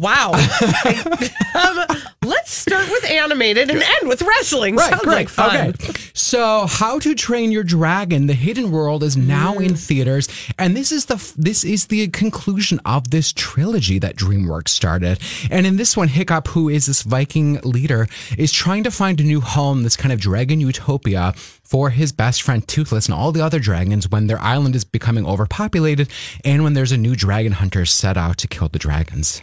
wow. 0.00 0.32
um, 1.54 1.96
let's 2.24 2.52
start 2.52 2.88
with 2.90 3.04
animated 3.10 3.70
and 3.70 3.82
end 3.82 4.08
with 4.08 4.22
wrestling. 4.22 4.78
Sounds 4.78 5.04
like 5.04 5.28
fun. 5.28 5.74
Okay. 5.74 5.92
So, 6.14 6.66
How 6.66 6.98
to 7.00 7.14
Train 7.14 7.52
Your 7.52 7.64
Dragon: 7.64 8.26
The 8.26 8.34
Hidden 8.34 8.70
World 8.70 9.02
is 9.02 9.16
now 9.16 9.54
Mm. 9.54 9.66
in 9.66 9.74
theaters, 9.76 10.28
and 10.58 10.76
this 10.76 10.92
is 10.92 11.06
the 11.06 11.16
this 11.36 11.64
is 11.64 11.86
the 11.86 12.08
conclusion 12.08 12.80
of 12.84 13.10
this 13.10 13.32
trilogy 13.32 13.98
that 13.98 14.16
DreamWorks 14.16 14.68
started. 14.68 15.18
And 15.50 15.66
in 15.66 15.76
this 15.76 15.96
one, 15.96 16.08
Hiccup, 16.08 16.48
who 16.48 16.68
is 16.68 16.86
this 16.86 17.02
Viking 17.02 17.60
leader, 17.64 18.06
is 18.38 18.52
trying 18.52 18.84
to 18.84 18.90
find 18.90 19.20
a 19.20 19.24
new 19.24 19.40
home, 19.40 19.82
this 19.82 19.96
kind 19.96 20.12
of 20.12 20.20
dragon 20.20 20.60
utopia. 20.60 21.34
For 21.72 21.88
his 21.88 22.12
best 22.12 22.42
friend 22.42 22.68
Toothless 22.68 23.06
and 23.06 23.14
all 23.14 23.32
the 23.32 23.40
other 23.42 23.58
dragons, 23.58 24.06
when 24.06 24.26
their 24.26 24.38
island 24.40 24.76
is 24.76 24.84
becoming 24.84 25.24
overpopulated, 25.24 26.10
and 26.44 26.64
when 26.64 26.74
there's 26.74 26.92
a 26.92 26.98
new 26.98 27.16
dragon 27.16 27.52
hunter 27.52 27.86
set 27.86 28.18
out 28.18 28.36
to 28.38 28.46
kill 28.46 28.68
the 28.68 28.78
dragons. 28.78 29.40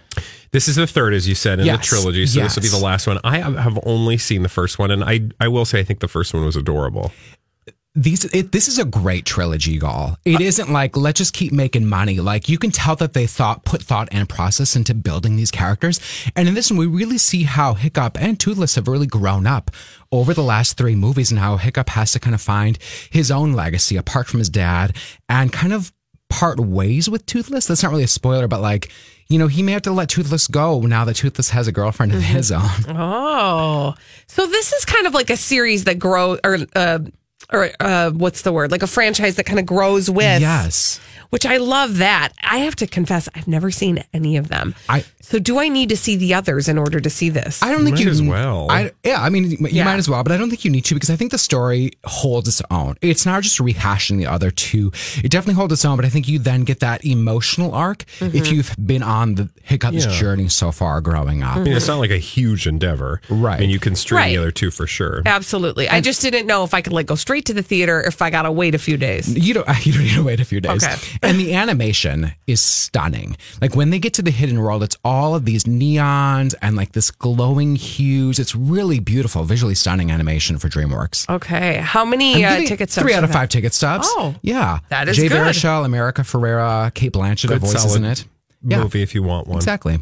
This 0.52 0.68
is 0.68 0.76
the 0.76 0.86
third, 0.86 1.16
as 1.16 1.28
you 1.28 1.34
said, 1.34 1.60
in 1.60 1.66
Yes. 1.66 1.80
the 1.80 1.86
trilogy. 1.96 2.28
So 2.28 2.42
this 2.42 2.56
will 2.56 2.62
be 2.62 2.68
the 2.70 2.78
last 2.78 3.08
one. 3.08 3.18
I 3.24 3.40
have 3.40 3.56
have 3.56 3.80
only 3.84 4.20
seen 4.20 4.44
the 4.44 4.50
first 4.50 4.78
one, 4.78 4.92
and 4.92 5.04
I 5.04 5.22
I 5.40 5.48
will 5.48 5.66
say 5.66 5.80
I 5.80 5.84
think 5.84 6.02
the 6.02 6.08
first 6.08 6.32
one 6.36 6.46
was 6.46 6.56
adorable. 6.56 7.12
These 8.00 8.24
it, 8.26 8.52
this 8.54 8.68
is 8.68 8.80
a 8.80 8.86
great 8.86 9.26
trilogy, 9.26 9.74
y'all. 9.74 10.18
It 10.24 10.40
isn't 10.40 10.72
like 10.72 10.96
let's 10.96 11.18
just 11.18 11.34
keep 11.34 11.52
making 11.52 11.86
money. 11.86 12.20
Like 12.20 12.48
you 12.48 12.58
can 12.58 12.72
tell 12.72 12.96
that 12.96 13.14
they 13.14 13.28
thought 13.28 13.66
put 13.66 13.82
thought 13.82 14.08
and 14.12 14.28
process 14.30 14.76
into 14.76 14.94
building 14.94 15.36
these 15.36 15.52
characters. 15.52 16.00
And 16.36 16.48
in 16.48 16.54
this 16.54 16.72
one, 16.72 16.80
we 16.80 16.88
really 16.88 17.18
see 17.18 17.44
how 17.44 17.74
Hiccup 17.74 18.20
and 18.22 18.40
Toothless 18.40 18.76
have 18.76 18.88
really 18.88 19.08
grown 19.08 19.46
up 19.46 19.72
over 20.12 20.34
the 20.34 20.44
last 20.44 20.78
three 20.78 20.96
movies, 20.96 21.30
and 21.30 21.40
how 21.40 21.58
Hiccup 21.58 21.90
has 21.90 22.14
to 22.14 22.20
kind 22.20 22.34
of 22.34 22.42
find 22.42 22.80
his 23.10 23.32
own 23.32 23.54
legacy 23.54 23.98
apart 23.98 24.28
from 24.28 24.40
his 24.40 24.50
dad, 24.50 24.96
and 25.28 25.52
kind 25.52 25.74
of 25.74 25.92
part 26.30 26.60
ways 26.60 27.10
with 27.10 27.26
Toothless. 27.26 27.66
That's 27.66 27.84
not 27.84 27.92
really 27.92 28.04
a 28.04 28.08
spoiler, 28.08 28.48
but 28.48 28.62
like. 28.62 28.92
You 29.32 29.38
know, 29.38 29.46
he 29.46 29.62
may 29.62 29.74
have 29.74 29.84
to 29.84 29.92
let 29.92 30.10
Toothless 30.10 30.48
go 30.48 30.82
now 30.82 31.06
that 31.06 31.18
Toothless 31.18 31.52
has 31.52 31.68
a 31.68 31.72
girlfriend 31.72 32.14
of 32.14 32.20
his 32.20 32.52
own. 32.52 32.64
Oh, 32.88 33.94
so 34.26 34.48
this 34.48 34.74
is 34.74 34.86
kind 34.86 35.06
of 35.06 35.14
like 35.14 35.30
a 35.30 35.38
series 35.38 35.84
that 35.84 36.00
grows, 36.00 36.40
or 36.44 36.58
uh, 36.76 36.98
or 37.52 37.70
uh, 37.80 38.12
what's 38.12 38.42
the 38.44 38.52
word? 38.54 38.72
Like 38.72 38.84
a 38.84 38.88
franchise 38.88 39.36
that 39.38 39.46
kind 39.46 39.60
of 39.60 39.66
grows 39.66 40.10
with. 40.10 40.42
Yes. 40.42 41.00
Which 41.32 41.46
I 41.46 41.58
love 41.58 41.98
that. 41.98 42.30
I 42.44 42.60
have 42.60 42.76
to 42.78 42.88
confess, 42.88 43.30
I've 43.36 43.48
never 43.48 43.70
seen 43.70 44.04
any 44.16 44.38
of 44.38 44.48
them. 44.48 44.74
I- 44.90 45.06
so 45.22 45.38
do 45.38 45.60
I 45.60 45.68
need 45.68 45.90
to 45.90 45.98
see 45.98 46.16
the 46.16 46.34
others 46.34 46.68
in 46.68 46.80
order 46.80 47.00
to 47.00 47.08
see 47.10 47.30
this? 47.30 47.62
I 47.62 47.70
don't 47.72 47.84
think 47.84 47.98
Might 47.98 48.06
you 48.06 48.10
as 48.10 48.20
well. 48.20 48.66
I, 48.72 48.92
yeah, 49.04 49.22
I 49.22 49.30
mean, 49.30 49.52
you 49.52 49.58
Yeah. 49.70 49.84
might 49.84 49.98
as 49.98 50.10
well, 50.10 50.24
but 50.24 50.32
I 50.32 50.38
don't 50.38 50.50
think 50.50 50.66
you 50.66 50.72
need 50.72 50.86
to 50.86 50.96
because 50.96 51.12
I 51.12 51.16
think 51.16 51.30
the 51.30 51.38
story 51.38 51.92
holds 52.04 52.48
its 52.48 52.64
own. 52.72 52.96
It's 53.04 53.28
not 53.28 53.44
just 53.44 53.60
rehashing 53.60 54.18
the 54.18 54.26
other 54.26 54.50
two. 54.50 54.92
It 55.24 55.30
definitely 55.30 55.54
holds 55.54 55.72
its 55.74 55.86
own, 55.86 55.98
but 55.98 56.06
I 56.06 56.10
think 56.10 56.28
you 56.28 56.40
then 56.40 56.64
get 56.64 56.80
that 56.80 57.06
emotional 57.06 57.76
arc 57.76 58.06
Mm-hmm. 58.20 58.36
if 58.36 58.52
you've 58.52 58.76
been 58.84 59.04
on 59.04 59.36
the 59.36 59.50
Hiccup's 59.62 60.06
Yeah. 60.08 60.20
journey 60.20 60.50
so 60.50 60.72
far 60.72 61.00
growing 61.00 61.44
up. 61.44 61.58
I 61.58 61.60
mean, 61.60 61.74
it's 61.74 61.88
not 61.88 62.00
like 62.00 62.10
a 62.12 62.18
huge 62.18 62.66
endeavor, 62.66 63.22
Right. 63.30 63.62
And 63.62 63.70
you 63.72 63.78
can 63.80 63.96
string 63.96 64.18
Right. 64.18 64.30
the 64.30 64.38
other 64.38 64.52
two 64.52 64.72
for 64.72 64.88
sure. 64.88 65.22
Absolutely. 65.28 65.88
I 65.90 66.02
just 66.02 66.24
didn't 66.24 66.48
know 66.48 66.64
if 66.64 66.74
I 66.74 66.82
could 66.82 66.94
like 66.94 67.06
go 67.06 67.14
straight 67.30 67.46
to 67.46 67.54
the 67.54 67.62
theater 67.62 68.02
if 68.02 68.24
I 68.24 68.32
got 68.32 68.42
to 68.44 68.52
wait 68.52 68.74
a 68.74 68.80
few 68.80 68.98
days. 68.98 69.38
You 69.38 69.54
don't. 69.54 69.68
You 69.86 69.94
don't 69.94 70.02
need 70.04 70.16
to 70.16 70.24
wait 70.24 70.40
a 70.40 70.46
few 70.46 70.60
days. 70.60 70.84
Okay. 70.84 70.96
and 71.22 71.40
the 71.40 71.54
animation 71.54 72.32
is 72.48 72.60
stunning. 72.60 73.38
Like 73.62 73.76
when 73.76 73.92
they 73.92 74.00
get 74.00 74.16
to 74.16 74.24
the 74.24 74.32
hidden 74.32 74.60
world, 74.60 74.82
it's 74.82 74.98
all 75.06 75.36
of 75.36 75.46
these 75.46 75.64
neons 75.66 76.56
and 76.64 76.76
like 76.76 76.92
this 76.94 77.12
glowing 77.12 77.76
hues. 77.76 78.40
It's 78.40 78.56
really 78.56 79.00
beautiful, 79.00 79.44
visually 79.44 79.76
stunning 79.76 80.12
animation 80.12 80.58
for 80.58 80.70
DreamWorks. 80.70 81.30
Okay. 81.30 81.78
How 81.78 82.04
many 82.04 82.44
I'm 82.44 82.64
uh, 82.64 82.66
ticket 82.66 82.90
stubs? 82.90 83.04
Three 83.06 83.14
out 83.14 83.20
for 83.20 83.26
of 83.26 83.30
that? 83.32 83.38
five 83.38 83.50
ticket 83.50 83.74
stubs. 83.76 84.08
Oh, 84.10 84.34
yeah, 84.42 84.80
that 84.90 85.08
is 85.08 85.16
Jay 85.18 85.28
good. 85.28 85.38
Baruchel, 85.38 85.86
America 85.86 86.24
Ferrera, 86.24 86.92
Cate 86.96 87.14
Blanchett 87.14 87.50
have 87.52 87.62
Good 87.62 87.62
voices 87.62 87.96
in 87.96 88.02
solid 88.02 88.12
it. 88.20 88.26
Yeah, 88.64 88.82
Movie 88.82 89.04
if 89.04 89.14
you 89.14 89.22
want 89.24 89.48
one. 89.48 89.58
exactly. 89.58 90.00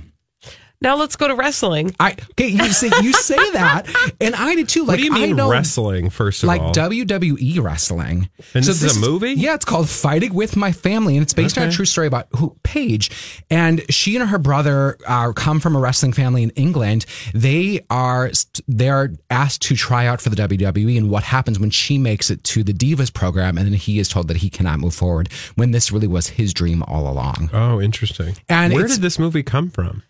Now 0.79 0.96
let's 0.96 1.15
go 1.15 1.27
to 1.27 1.36
wrestling. 1.36 1.96
I 2.00 2.12
okay. 2.31 2.50
You 2.50 2.72
say 2.72 2.91
you 3.01 3.12
say 3.13 3.36
that, 3.53 3.88
and 4.22 4.36
I 4.36 4.53
did 4.55 4.69
too. 4.69 4.81
Like, 4.81 4.89
What 4.89 4.98
do 4.98 5.03
you 5.05 5.13
I 5.15 5.27
mean 5.27 5.36
know, 5.36 5.50
wrestling? 5.50 6.10
First 6.12 6.43
of 6.43 6.48
Like 6.48 6.62
all, 6.62 6.74
WWE 6.74 7.62
wrestling. 7.63 8.29
And 8.53 8.63
this 8.63 8.84
is 8.84 8.96
a 8.96 9.00
movie? 9.00 9.34
yeah, 9.34 9.55
it's 9.55 9.65
called 9.65 9.89
Fighting 9.89 10.34
with 10.36 10.55
My 10.55 10.72
Family, 10.72 11.17
and 11.17 11.24
it's 11.24 11.34
based 11.34 11.57
on 11.57 11.67
a 11.67 11.72
true 11.72 11.86
story 11.86 12.05
about 12.05 12.27
who 12.36 12.55
Paige. 12.63 13.10
And 13.50 13.81
she 13.91 14.15
and 14.17 14.29
her 14.29 14.38
brother 14.38 14.98
uh, 15.07 15.31
come 15.34 15.60
from 15.60 15.75
a 15.75 15.79
wrestling 15.79 16.13
family 16.13 16.43
in 16.43 16.51
England. 16.51 17.05
They 17.34 17.79
are 17.89 18.29
they're 18.67 19.13
asked 19.31 19.63
to 19.63 19.75
try 19.75 20.05
out 20.05 20.22
for 20.22 20.29
the 20.29 20.36
WWE, 20.36 20.98
and 20.98 21.10
what 21.10 21.24
happens 21.24 21.60
when 21.60 21.72
she 21.72 21.98
makes 21.98 22.29
it 22.29 22.43
to 22.43 22.63
the 22.63 22.74
Divas 22.74 23.12
program, 23.12 23.57
and 23.57 23.65
then 23.65 23.74
he 23.74 23.98
is 23.98 24.10
told 24.10 24.27
that 24.27 24.38
he 24.38 24.50
cannot 24.50 24.79
move 24.79 24.93
forward 24.93 25.29
when 25.55 25.72
this 25.72 25.91
really 25.91 26.07
was 26.07 26.27
his 26.27 26.53
dream 26.53 26.84
all 26.84 27.12
along. 27.12 27.50
oh, 27.51 27.81
interesting. 27.81 28.36
And 28.48 28.74
where 28.74 28.88
did 28.88 29.01
this 29.01 29.17
movie 29.17 29.41
come 29.43 29.69
from? 29.72 30.03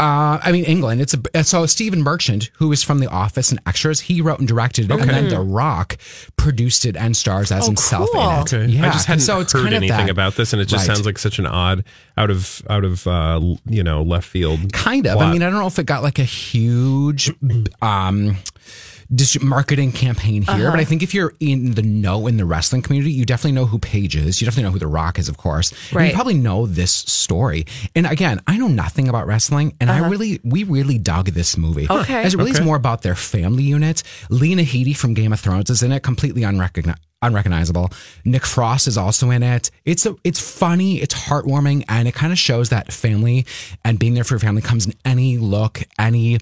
Uh, 0.00 0.40
I 0.42 0.50
mean, 0.50 0.64
England. 0.64 1.02
It's 1.02 1.14
a 1.34 1.44
so 1.44 1.66
Stephen 1.66 2.02
Merchant, 2.02 2.50
who 2.54 2.72
is 2.72 2.82
from 2.82 3.00
The 3.00 3.08
Office 3.08 3.50
and 3.50 3.60
Extras, 3.66 4.00
he 4.00 4.22
wrote 4.22 4.38
and 4.38 4.48
directed 4.48 4.90
it, 4.90 4.98
and 4.98 5.10
then 5.10 5.28
The 5.28 5.40
Rock 5.40 5.98
produced 6.36 6.86
it 6.86 6.96
and 6.96 7.14
stars 7.14 7.52
as 7.52 7.64
Oh, 7.64 7.66
himself 7.66 8.08
cool. 8.12 8.22
in 8.22 8.36
it. 8.38 8.40
Okay, 8.54 8.66
Yeah, 8.66 8.86
I 8.88 8.92
just 8.92 9.06
hadn't 9.06 9.20
so 9.20 9.40
it's 9.40 9.52
heard 9.52 9.64
kind 9.64 9.74
of 9.74 9.82
anything 9.82 10.06
that- 10.06 10.10
about 10.10 10.36
this, 10.36 10.54
and 10.54 10.62
it 10.62 10.66
just 10.66 10.88
Right. 10.88 10.94
sounds 10.96 11.04
like 11.04 11.18
such 11.18 11.38
an 11.38 11.44
odd, 11.44 11.84
out 12.16 12.30
of 12.30 12.62
out 12.70 12.84
of 12.84 13.06
uh, 13.06 13.40
you 13.66 13.82
know 13.82 14.02
left 14.02 14.26
field. 14.26 14.72
Kind 14.72 15.06
of. 15.06 15.18
I 15.18 15.30
mean, 15.30 15.42
I 15.42 15.50
don't 15.50 15.58
know 15.58 15.66
if 15.66 15.78
it 15.78 15.84
got 15.84 16.02
like 16.02 16.18
a 16.18 16.24
huge 16.24 17.30
um, 17.82 18.38
dis- 19.14 19.40
marketing 19.42 19.92
campaign 19.92 20.42
here, 20.42 20.50
Uh-huh. 20.54 20.70
but 20.70 20.80
I 20.80 20.84
think 20.84 21.02
if 21.02 21.14
you're 21.14 21.32
in 21.40 21.72
the 21.74 21.82
know 21.82 22.26
in 22.26 22.36
the 22.36 22.44
wrestling 22.44 22.82
community, 22.82 23.12
you 23.12 23.24
definitely 23.26 23.52
know 23.52 23.66
who 23.66 23.78
Paige 23.78 24.16
is. 24.16 24.40
You 24.40 24.46
definitely 24.46 24.64
know 24.64 24.70
who 24.72 24.78
The 24.78 24.86
Rock 24.86 25.18
is, 25.18 25.28
of 25.28 25.36
course. 25.36 25.72
Right. 25.92 26.08
you 26.08 26.14
probably 26.14 26.34
know 26.34 26.66
this 26.66 26.92
story. 26.92 27.66
And 27.94 28.06
again, 28.06 28.40
I 28.46 28.56
know 28.56 28.68
nothing 28.68 29.08
about 29.08 29.26
wrestling, 29.26 29.74
and 29.80 29.90
I 29.90 30.08
really, 30.08 30.40
we 30.44 30.64
really 30.64 30.98
dug 30.98 31.26
this 31.26 31.56
movie. 31.56 31.86
Uh-huh. 31.88 32.00
Okay. 32.02 32.22
As 32.22 32.34
it 32.34 32.36
really 32.38 32.52
is 32.52 32.60
more 32.60 32.76
about 32.76 33.02
their 33.02 33.14
family 33.16 33.62
unit. 33.64 34.02
Lena 34.28 34.62
Headey 34.62 34.96
from 34.96 35.14
Game 35.14 35.32
of 35.32 35.40
Thrones 35.40 35.70
is 35.70 35.82
in 35.82 35.92
it, 35.92 36.02
completely 36.02 36.42
unrecognizable. 36.42 37.00
Unrecognizable. 37.22 37.90
Nick 38.24 38.46
Frost 38.46 38.86
is 38.88 38.96
also 38.96 39.30
in 39.30 39.42
it. 39.42 39.70
It's 39.84 40.06
a, 40.06 40.16
it's 40.24 40.40
funny, 40.40 41.00
it's 41.02 41.14
heartwarming, 41.14 41.84
and 41.88 42.08
it 42.08 42.14
kind 42.14 42.32
of 42.32 42.38
shows 42.38 42.70
that 42.70 42.92
family 42.92 43.44
and 43.84 43.98
being 43.98 44.14
there 44.14 44.24
for 44.24 44.34
your 44.34 44.40
family 44.40 44.62
comes 44.62 44.86
in 44.86 44.94
any 45.04 45.36
look, 45.36 45.82
any 45.98 46.38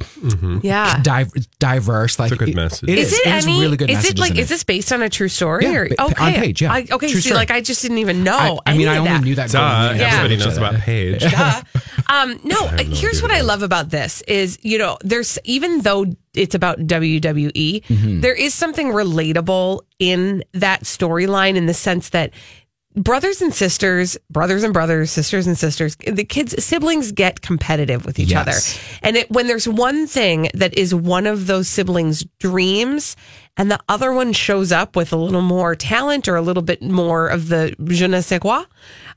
Yeah. 0.63 1.01
div- 1.03 1.33
diverse. 1.59 2.19
Like 2.21 2.31
a 2.33 2.37
good 2.37 2.51
it- 2.51 2.57
It 2.59 2.99
Is 2.99 3.13
is. 3.13 3.19
it 3.19 3.27
It 3.27 3.31
has 3.31 3.47
any? 3.47 3.61
really 3.61 3.77
good 3.77 3.91
is 3.91 4.05
it 4.05 4.19
like? 4.19 4.33
in 4.33 4.37
Is 4.39 4.49
this 4.49 4.63
based 4.63 4.93
on 4.93 5.03
a 5.03 5.09
true 5.11 5.29
story? 5.29 5.65
Yeah, 5.65 5.73
or, 5.79 5.85
okay, 5.87 6.25
on 6.25 6.33
Paige, 6.35 6.63
yeah. 6.63 6.73
I, 6.73 6.87
okay, 6.91 7.11
True 7.11 7.21
see, 7.21 7.31
story. 7.31 7.37
like 7.37 7.51
I 7.51 7.61
just 7.61 7.83
didn't 7.83 7.99
even 7.99 8.23
know. 8.23 8.61
I, 8.65 8.71
I 8.71 8.77
mean, 8.79 8.87
any 8.87 8.97
I 8.97 8.99
only 8.99 9.11
that. 9.11 9.25
knew 9.25 9.35
that. 9.35 9.51
Duh. 9.51 9.59
Yeah. 9.97 10.07
everybody 10.07 10.37
Yeah. 10.37 10.45
knows 10.45 10.57
about 10.57 10.75
Paige. 10.77 11.21
Duh. 11.23 11.63
Um, 12.09 12.39
no, 12.45 12.67
here's 12.79 13.21
what 13.21 13.33
I 13.33 13.41
love 13.41 13.63
about 13.63 13.91
this 13.91 14.23
is, 14.23 14.59
you 14.63 14.79
know, 14.79 14.97
there's 15.03 15.39
even 15.45 15.81
though 15.81 16.07
it's 16.35 16.55
about 16.55 16.79
WWE, 16.81 17.83
Mm-hmm. 17.85 18.21
there 18.21 18.35
is 18.35 18.55
something 18.55 18.89
relatable 18.89 19.81
in 19.99 20.43
that 20.53 20.83
storyline 20.85 21.57
in 21.57 21.67
the 21.67 21.75
sense 21.75 22.11
that 22.11 22.33
brothers 22.97 23.41
and 23.41 23.55
sisters, 23.55 24.17
brothers 24.31 24.65
and 24.65 24.73
brothers, 24.73 25.11
sisters 25.11 25.47
and 25.47 25.57
sisters, 25.57 25.97
the 26.07 26.25
kids, 26.25 26.63
siblings 26.65 27.13
get 27.13 27.41
competitive 27.43 28.05
with 28.05 28.19
each 28.19 28.31
Yes. 28.31 28.41
other. 28.77 28.99
And 29.07 29.17
it, 29.17 29.31
when 29.31 29.47
there's 29.47 29.69
one 29.69 30.07
thing 30.07 30.49
that 30.55 30.77
is 30.77 30.95
one 30.95 31.27
of 31.27 31.47
those 31.47 31.69
siblings' 31.69 32.25
dreams 32.41 33.15
and 33.57 33.71
the 33.71 33.79
other 33.89 34.13
one 34.13 34.33
shows 34.33 34.73
up 34.73 34.97
with 34.97 35.13
a 35.13 35.17
little 35.17 35.43
more 35.43 35.75
talent 35.77 36.27
or 36.29 36.37
a 36.37 36.43
little 36.43 36.63
bit 36.63 36.83
more 36.83 37.29
of 37.29 37.49
the 37.49 37.75
je 37.85 38.07
ne 38.09 38.21
sais 38.21 38.41
quoi, 38.41 38.65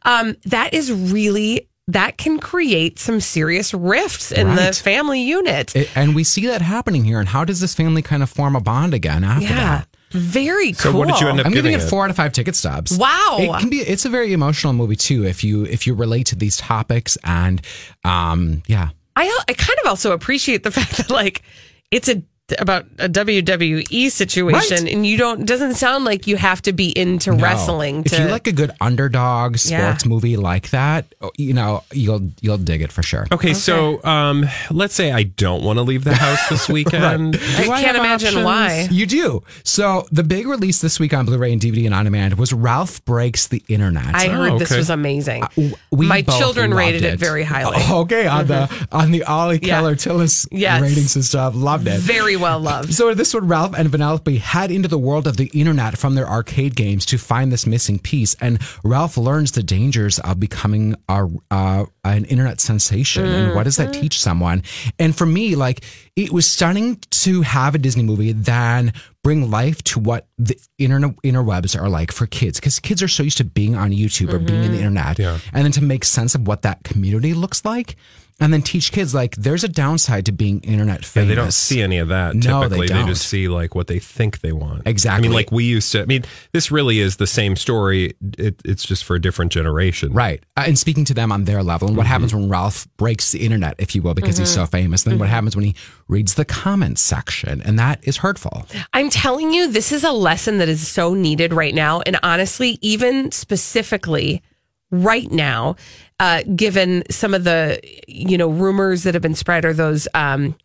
um, 0.04 0.36
that 0.46 0.74
is 0.74 0.92
really, 0.92 1.68
that 1.88 2.18
can 2.18 2.40
create 2.40 3.00
some 3.00 3.20
serious 3.20 3.74
rifts 3.74 4.32
in 4.32 4.56
the 4.56 4.72
family 4.74 5.22
unit. 5.22 5.76
It- 5.76 5.90
and 5.96 6.16
we 6.16 6.24
see 6.24 6.46
that 6.48 6.62
happening 6.62 7.04
here. 7.04 7.20
And 7.20 7.28
how 7.30 7.44
does 7.46 7.60
this 7.60 7.74
family 7.76 8.02
kind 8.02 8.24
of 8.24 8.30
form 8.30 8.56
a 8.56 8.62
bond 8.62 8.94
again 8.94 9.24
after 9.24 9.46
yeah. 9.48 9.56
that? 9.56 9.88
Very 10.12 10.74
So 10.74 10.92
cool. 10.92 11.00
what 11.00 11.08
did 11.08 11.22
you 11.22 11.28
end 11.30 11.40
up 11.40 11.46
I'm 11.46 11.54
giving 11.54 11.72
giving 11.72 11.86
it 11.86 11.90
four 11.90 12.04
out 12.04 12.10
of 12.10 12.18
five 12.18 12.34
ticket 12.34 12.56
stubs. 12.56 12.98
Wow. 12.98 13.38
It 13.40 13.60
can 13.60 13.70
be. 13.70 13.78
It's 13.78 14.04
a 14.06 14.10
very 14.10 14.34
emotional 14.34 14.74
movie 14.74 14.98
too. 14.98 15.26
If 15.26 15.42
you 15.44 15.66
if 15.66 15.88
you 15.88 15.94
relate 15.94 16.28
to 16.28 16.36
these 16.36 16.58
topics 16.58 17.18
and 17.24 17.62
um 18.04 18.62
yeah. 18.68 18.90
I 19.16 19.40
I 19.48 19.54
kind 19.54 19.80
of 19.84 19.90
also 19.90 20.12
appreciate 20.12 20.64
the 20.64 20.72
fact 20.80 20.98
that 20.98 21.10
like 21.10 21.44
it's 21.92 22.10
a 22.10 22.22
about 22.60 22.86
a 23.00 23.08
WWE 23.10 24.10
situation 24.12 24.84
Right. 24.86 24.94
and 24.94 25.06
you 25.06 25.18
don't 25.18 25.46
doesn't 25.46 25.76
sound 25.76 26.06
like 26.06 26.28
you 26.28 26.36
have 26.38 26.62
to 26.64 26.74
be 26.74 26.90
into 26.98 27.32
No. 27.32 27.44
wrestling 27.44 28.04
If 28.06 28.12
to 28.14 28.24
you 28.24 28.28
like 28.30 28.48
a 28.48 28.52
good 28.52 28.72
underdog 28.82 29.58
Yeah. 29.66 29.80
sports 29.94 30.06
movie 30.06 30.38
like 30.38 30.70
that, 30.72 31.06
oh, 31.22 31.32
you 31.38 31.54
know 31.54 31.84
you'll 31.94 32.32
you'll 32.42 32.58
dig 32.58 32.82
it 32.82 32.92
for 32.92 33.04
sure. 33.04 33.28
Okay, 33.32 33.54
so 33.54 34.04
um, 34.04 34.46
let's 34.70 34.94
say 34.96 35.12
I 35.12 35.24
don't 35.24 35.64
want 35.64 35.78
to 35.78 35.84
leave 35.84 36.04
the 36.04 36.16
house 36.16 36.48
this 36.50 36.68
weekend. 36.78 37.36
I 37.36 37.64
Do 37.64 37.68
can't 37.68 37.98
imagine 37.98 38.30
options? 38.30 38.46
why. 38.46 38.88
You 38.92 39.06
do. 39.06 39.44
So 39.64 40.08
the 40.12 40.24
big 40.24 40.48
release 40.48 40.82
this 40.82 41.00
week 41.00 41.14
on 41.14 41.26
Blu-ray 41.26 41.52
and 41.54 41.62
DVD 41.62 41.86
and 41.86 41.94
on 41.96 42.06
demand 42.06 42.38
was 42.38 42.54
Ralph 42.54 43.04
Breaks 43.06 43.48
the 43.48 43.64
Internet. 43.68 44.16
I 44.16 44.28
heard 44.30 44.60
this 44.60 44.72
okay. 44.72 44.78
was 44.80 44.90
amazing. 44.90 45.44
we 45.92 46.08
My 46.08 46.22
children 46.22 46.74
rated 46.74 47.04
it 47.04 47.20
very 47.20 47.44
highly. 47.44 47.78
Mm-hmm. 47.78 47.92
Okay, 48.02 48.26
on 48.26 48.48
the 48.48 48.88
on 48.92 49.12
the 49.12 49.24
Ollie 49.26 49.60
Yeah. 49.62 49.76
Keller 49.80 49.96
Tillis 49.96 50.48
Yes. 50.52 50.82
rating 50.82 51.04
system, 51.04 51.62
loved 51.62 51.88
it. 51.88 52.00
Very 52.00 52.36
well 52.42 52.60
loved. 52.60 52.94
So 52.94 53.14
this 53.14 53.34
would 53.34 53.48
Ralph 53.48 53.78
and 53.78 53.90
Vanellope 53.90 54.38
head 54.40 54.72
into 54.72 54.88
the 54.88 54.98
world 54.98 55.28
of 55.28 55.38
the 55.38 55.50
internet 55.54 55.98
from 55.98 56.16
their 56.16 56.28
arcade 56.28 56.76
games 56.76 57.06
to 57.08 57.18
find 57.18 57.52
this 57.52 57.66
missing 57.66 58.00
piece, 58.00 58.36
and 58.42 58.60
Ralph 58.84 59.18
learns 59.18 59.52
the 59.52 59.64
dangers 59.64 60.20
of 60.20 60.40
becoming 60.40 60.96
a, 61.08 61.28
uh, 61.52 61.86
an 62.04 62.26
internet 62.26 62.60
sensation, 62.60 63.26
and 63.26 63.56
what 63.56 63.64
does 63.64 63.78
that 63.78 63.94
teach 63.94 64.20
someone? 64.20 64.64
And 65.00 65.16
for 65.16 65.26
me, 65.26 65.56
like 65.56 65.84
it 66.16 66.32
was 66.32 66.50
stunning 66.50 66.98
to 67.12 67.42
have 67.42 67.76
a 67.76 67.78
Disney 67.78 68.04
movie 68.04 68.34
then 68.34 68.94
bring 69.24 69.52
life 69.52 69.84
to 69.84 70.00
what 70.00 70.28
the 70.38 70.58
internet 70.78 71.16
interwebs 71.18 71.80
are 71.80 71.90
like 71.90 72.12
for 72.12 72.26
kids, 72.26 72.60
because 72.60 72.80
kids 72.80 73.04
are 73.04 73.08
so 73.08 73.24
used 73.24 73.38
to 73.38 73.44
being 73.44 73.76
on 73.76 73.92
YouTube 73.92 74.34
or 74.34 74.40
being 74.40 74.64
in 74.64 74.72
the 74.72 74.78
internet, 74.78 75.20
Yeah. 75.20 75.38
and 75.54 75.64
then 75.64 75.72
to 75.74 75.84
make 75.84 76.04
sense 76.06 76.34
of 76.36 76.48
what 76.48 76.64
that 76.64 76.84
community 76.84 77.34
looks 77.34 77.64
like. 77.66 77.96
And 78.40 78.52
then 78.52 78.64
teach 78.64 78.92
kids 78.92 79.14
like 79.14 79.36
there's 79.36 79.64
a 79.64 79.68
downside 79.68 80.26
to 80.26 80.32
being 80.32 80.62
internet 80.62 81.02
Yeah, 81.02 81.08
famous. 81.08 81.30
they 81.30 81.36
don't 81.36 81.54
see 81.54 81.80
any 81.80 82.00
of 82.00 82.08
that 82.08 82.34
No, 82.34 82.62
they 82.62 82.70
typically. 82.70 82.88
don't. 82.88 83.06
They 83.06 83.12
just 83.12 83.28
see 83.28 83.48
like 83.48 83.76
what 83.76 83.86
they 83.86 84.00
think 84.00 84.40
they 84.40 84.52
want. 84.52 84.82
Exactly. 84.88 85.28
I 85.28 85.30
mean, 85.30 85.36
like 85.36 85.52
we 85.52 85.64
used 85.64 85.92
to. 85.92 86.02
I 86.02 86.06
mean, 86.06 86.24
this 86.52 86.72
really 86.72 87.02
is 87.02 87.18
the 87.18 87.28
same 87.28 87.56
story. 87.56 88.16
It, 88.40 88.60
it's 88.66 88.84
just 88.84 89.04
for 89.04 89.16
a 89.16 89.22
different 89.22 89.52
generation. 89.52 90.12
Right. 90.14 90.42
Uh, 90.58 90.64
and 90.66 90.80
speaking 90.80 91.06
to 91.06 91.14
them 91.14 91.32
on 91.32 91.44
their 91.46 91.62
level, 91.62 91.88
and 91.88 91.96
what 91.96 92.06
Mm-hmm. 92.06 92.12
happens 92.14 92.34
when 92.34 92.50
Ralph 92.50 92.88
breaks 92.98 93.32
the 93.32 93.42
internet, 93.46 93.76
if 93.78 93.94
you 93.94 94.02
will, 94.02 94.16
because 94.16 94.38
he's 94.38 94.50
so 94.52 94.66
famous, 94.66 95.04
then 95.04 95.20
what 95.20 95.26
Mm-hmm. 95.26 95.34
happens 95.36 95.56
when 95.56 95.66
he 95.66 95.76
reads 96.08 96.34
the 96.34 96.46
comments 96.46 97.02
section, 97.04 97.62
and 97.62 97.78
that 97.78 98.00
is 98.02 98.18
hurtful. 98.18 98.66
I'm 98.92 99.11
telling 99.12 99.54
you, 99.54 99.72
this 99.72 99.92
is 99.92 100.04
a 100.04 100.12
lesson 100.12 100.58
that 100.58 100.70
is 100.70 100.88
so 100.88 101.14
needed 101.14 101.54
right 101.54 101.76
now. 101.76 102.02
And 102.02 102.18
honestly, 102.24 102.80
even 102.82 103.32
specifically 103.32 104.42
right 104.90 105.32
now, 105.32 105.76
uh, 106.20 106.42
given 106.56 107.04
some 107.12 107.34
of 107.34 107.44
the, 107.44 107.80
you 108.08 108.38
know, 108.38 108.50
rumors 108.50 109.04
that 109.04 109.14
have 109.14 109.22
been 109.22 109.36
spread 109.36 109.66
or 109.66 109.74
those 109.74 110.08
um, 110.14 110.56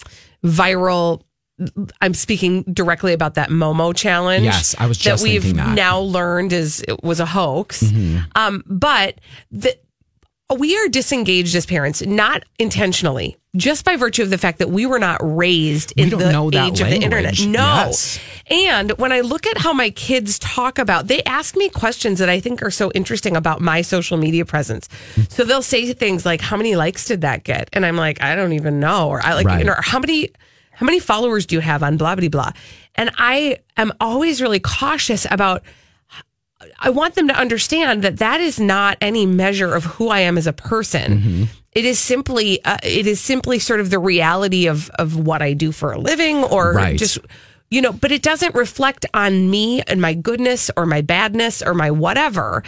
viral. 0.43 1.23
I'm 2.03 2.13
speaking 2.13 2.65
directly 2.65 3.15
about 3.15 3.35
that 3.35 3.49
Momo 3.49 3.97
challenge. 3.97 4.45
Yes, 4.45 4.75
I 4.79 4.87
was 4.87 4.99
just 4.99 5.23
that 5.23 5.29
we've 5.29 5.55
that. 5.55 5.75
now 5.75 6.01
learned 6.01 6.53
is 6.53 6.85
it 6.87 7.03
was 7.03 7.19
a 7.19 7.25
hoax. 7.25 7.83
Mm-hmm. 7.83 8.19
Um, 8.35 8.63
but 8.67 9.21
the, 9.51 9.75
we 10.55 10.77
are 10.77 10.89
disengaged 10.89 11.57
as 11.57 11.67
parents, 11.67 12.03
not 12.07 12.45
intentionally, 12.59 13.37
just 13.57 13.85
by 13.85 13.97
virtue 13.97 14.23
of 14.23 14.31
the 14.31 14.39
fact 14.39 14.59
that 14.59 14.71
we 14.71 14.87
were 14.87 15.01
not 15.01 15.19
raised 15.21 15.93
in 15.97 16.11
the 16.11 16.51
age 16.55 16.81
of 16.81 16.89
the 16.89 17.01
internet. 17.03 17.41
No. 17.41 17.59
Yes. 17.59 18.21
And 18.49 18.93
when 18.93 19.11
I 19.11 19.23
look 19.23 19.45
at 19.47 19.59
how 19.59 19.73
my 19.73 19.91
kids 19.91 20.39
talk 20.39 20.79
about, 20.79 21.09
they 21.09 21.21
ask 21.25 21.57
me 21.57 21.69
questions 21.69 22.21
that 22.21 22.29
I 22.29 22.39
think 22.39 22.63
are 22.63 22.71
so 22.71 22.93
interesting 22.93 23.37
about 23.37 23.61
my 23.61 23.83
social 23.83 24.19
media 24.19 24.45
presence. 24.45 24.89
So 25.31 25.43
they'll 25.43 25.63
say 25.63 25.93
things 25.93 26.25
like, 26.25 26.41
"How 26.41 26.57
many 26.57 26.77
likes 26.77 27.07
did 27.07 27.23
that 27.23 27.43
get?" 27.43 27.69
And 27.73 27.85
I'm 27.85 27.97
like, 27.97 28.23
"I 28.23 28.37
don't 28.37 28.53
even 28.53 28.79
know," 28.79 29.09
or 29.09 29.21
"I 29.25 29.35
like," 29.35 29.47
Right. 29.47 29.59
you 29.59 29.65
know, 29.65 29.73
or 29.73 29.83
how 29.83 29.99
many 29.99 30.31
how 30.71 30.87
many 30.87 31.01
followers 31.01 31.45
do 31.47 31.57
you 31.57 31.61
have 31.61 31.83
on 31.83 31.97
blah 31.97 32.15
blah 32.15 32.29
blah. 32.29 32.53
And 32.95 33.11
I 33.19 33.59
am 33.77 33.93
always 34.01 34.41
really 34.41 34.61
cautious 34.61 35.27
about. 35.29 35.65
I 36.79 36.91
want 36.91 37.15
them 37.15 37.29
to 37.29 37.35
understand 37.35 38.03
that 38.03 38.19
that 38.19 38.41
is 38.41 38.59
not 38.61 38.97
any 39.01 39.27
measure 39.27 39.75
of 39.75 39.85
who 39.85 40.09
I 40.09 40.21
am 40.21 40.37
as 40.39 40.47
a 40.47 40.53
person. 40.53 41.19
Mm-hmm. 41.21 41.45
It 41.73 41.85
is 41.85 41.99
simply 41.99 42.65
uh, 42.65 42.79
it 42.83 43.07
is 43.07 43.21
simply 43.21 43.59
sort 43.59 43.81
of 43.81 43.91
the 43.91 43.99
reality 43.99 44.67
of 44.67 44.89
of 44.99 45.17
what 45.17 45.43
I 45.43 45.53
do 45.53 45.73
for 45.73 45.93
a 45.93 45.99
living 45.99 46.43
or 46.45 46.73
Right. 46.73 46.99
just 46.99 47.19
you 47.71 47.83
know, 47.83 47.93
but 47.93 48.13
it 48.13 48.23
doesn't 48.23 48.55
reflect 48.55 49.07
on 49.13 49.51
me 49.51 49.83
and 49.83 50.01
my 50.01 50.15
goodness 50.15 50.71
or 50.77 50.87
my 50.87 51.01
badness 51.03 51.63
or 51.63 51.75
my 51.75 51.91
whatever. 51.91 52.63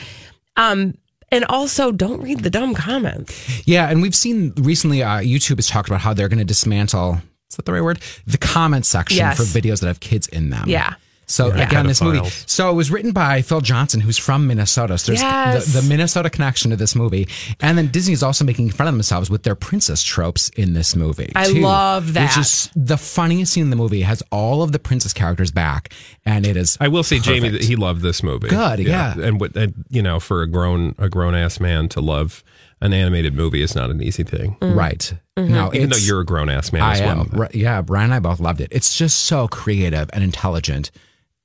Um 0.56 0.94
and 1.30 1.44
also 1.44 1.92
don't 1.92 2.22
read 2.22 2.40
the 2.40 2.50
dumb 2.50 2.74
comments. 2.74 3.66
Yeah, 3.66 3.88
and 3.90 4.00
we've 4.00 4.14
seen 4.14 4.52
recently 4.56 5.02
uh, 5.02 5.18
YouTube 5.20 5.56
has 5.56 5.66
talked 5.68 5.88
about 5.88 6.00
how 6.00 6.14
they're 6.14 6.28
going 6.28 6.38
to 6.38 6.44
dismantle. 6.44 7.18
Is 7.50 7.56
that 7.56 7.66
the 7.66 7.72
right 7.74 7.82
word? 7.84 8.00
The 8.26 8.38
comment 8.38 8.86
section 8.86 9.18
Yes. 9.18 9.36
for 9.36 9.42
videos 9.44 9.80
that 9.80 9.88
have 9.88 10.00
kids 10.00 10.26
in 10.28 10.48
them. 10.50 10.68
Yeah. 10.68 10.94
So 11.30 11.54
Yeah, 11.54 11.66
again, 11.68 11.86
this 11.86 12.00
movie. 12.02 12.26
So 12.46 12.70
it 12.70 12.74
was 12.74 12.90
written 12.90 13.12
by 13.12 13.42
Phil 13.42 13.60
Johnston, 13.60 14.00
who's 14.00 14.18
from 14.18 14.46
Minnesota. 14.46 14.96
So 14.98 15.12
there's 15.12 15.20
Yes. 15.22 15.66
the, 15.72 15.80
the 15.82 15.88
Minnesota 15.88 16.30
connection 16.30 16.70
to 16.70 16.76
this 16.76 16.94
movie, 16.96 17.28
and 17.60 17.76
then 17.78 17.88
Disney 17.88 18.14
is 18.14 18.22
also 18.22 18.44
making 18.44 18.70
fun 18.70 18.88
of 18.88 18.94
themselves 18.94 19.28
with 19.30 19.42
their 19.42 19.54
princess 19.54 20.02
tropes 20.02 20.48
in 20.56 20.72
this 20.72 20.96
movie. 20.96 21.30
I 21.36 21.46
too, 21.52 21.60
love 21.60 22.14
that. 22.14 22.30
Which 22.30 22.38
is 22.38 22.70
the 22.74 22.96
funniest 22.96 23.52
scene 23.52 23.64
in 23.64 23.70
the 23.70 23.76
movie. 23.76 24.00
It 24.00 24.06
has 24.06 24.22
all 24.32 24.62
of 24.62 24.72
the 24.72 24.78
princess 24.78 25.12
characters 25.12 25.50
back, 25.50 25.92
and 26.24 26.46
it 26.46 26.56
is. 26.56 26.76
I 26.80 26.88
will 26.88 27.02
say, 27.02 27.18
Jamie, 27.18 27.50
that 27.50 27.62
he 27.62 27.76
loved 27.76 28.00
this 28.02 28.22
movie. 28.22 28.48
Good, 28.48 28.80
yeah. 28.80 29.12
and, 29.18 29.38
what, 29.40 29.54
and 29.54 29.84
you 29.90 30.02
know, 30.02 30.18
for 30.20 30.42
a 30.42 30.46
grown 30.46 30.94
a 30.98 31.08
grown 31.08 31.34
ass 31.34 31.60
man 31.60 31.88
to 31.90 32.00
love 32.00 32.42
an 32.80 32.92
animated 32.92 33.34
movie 33.34 33.60
is 33.60 33.74
not 33.74 33.90
an 33.90 34.02
easy 34.02 34.22
thing. 34.22 34.56
right. 34.62 35.12
Mm-hmm. 35.36 35.52
No, 35.52 35.72
Even 35.74 35.90
though 35.90 35.96
you're 35.98 36.20
a 36.20 36.24
grown 36.24 36.48
ass 36.48 36.72
man 36.72 36.82
I 36.82 36.92
as 36.94 37.00
well. 37.00 37.20
am. 37.42 37.48
Yeah, 37.52 37.82
Brian 37.82 38.04
and 38.06 38.14
I 38.14 38.18
both 38.18 38.40
loved 38.40 38.60
it. 38.60 38.68
It's 38.72 38.96
just 38.96 39.20
so 39.24 39.46
creative 39.48 40.08
and 40.12 40.22
intelligent. 40.24 40.90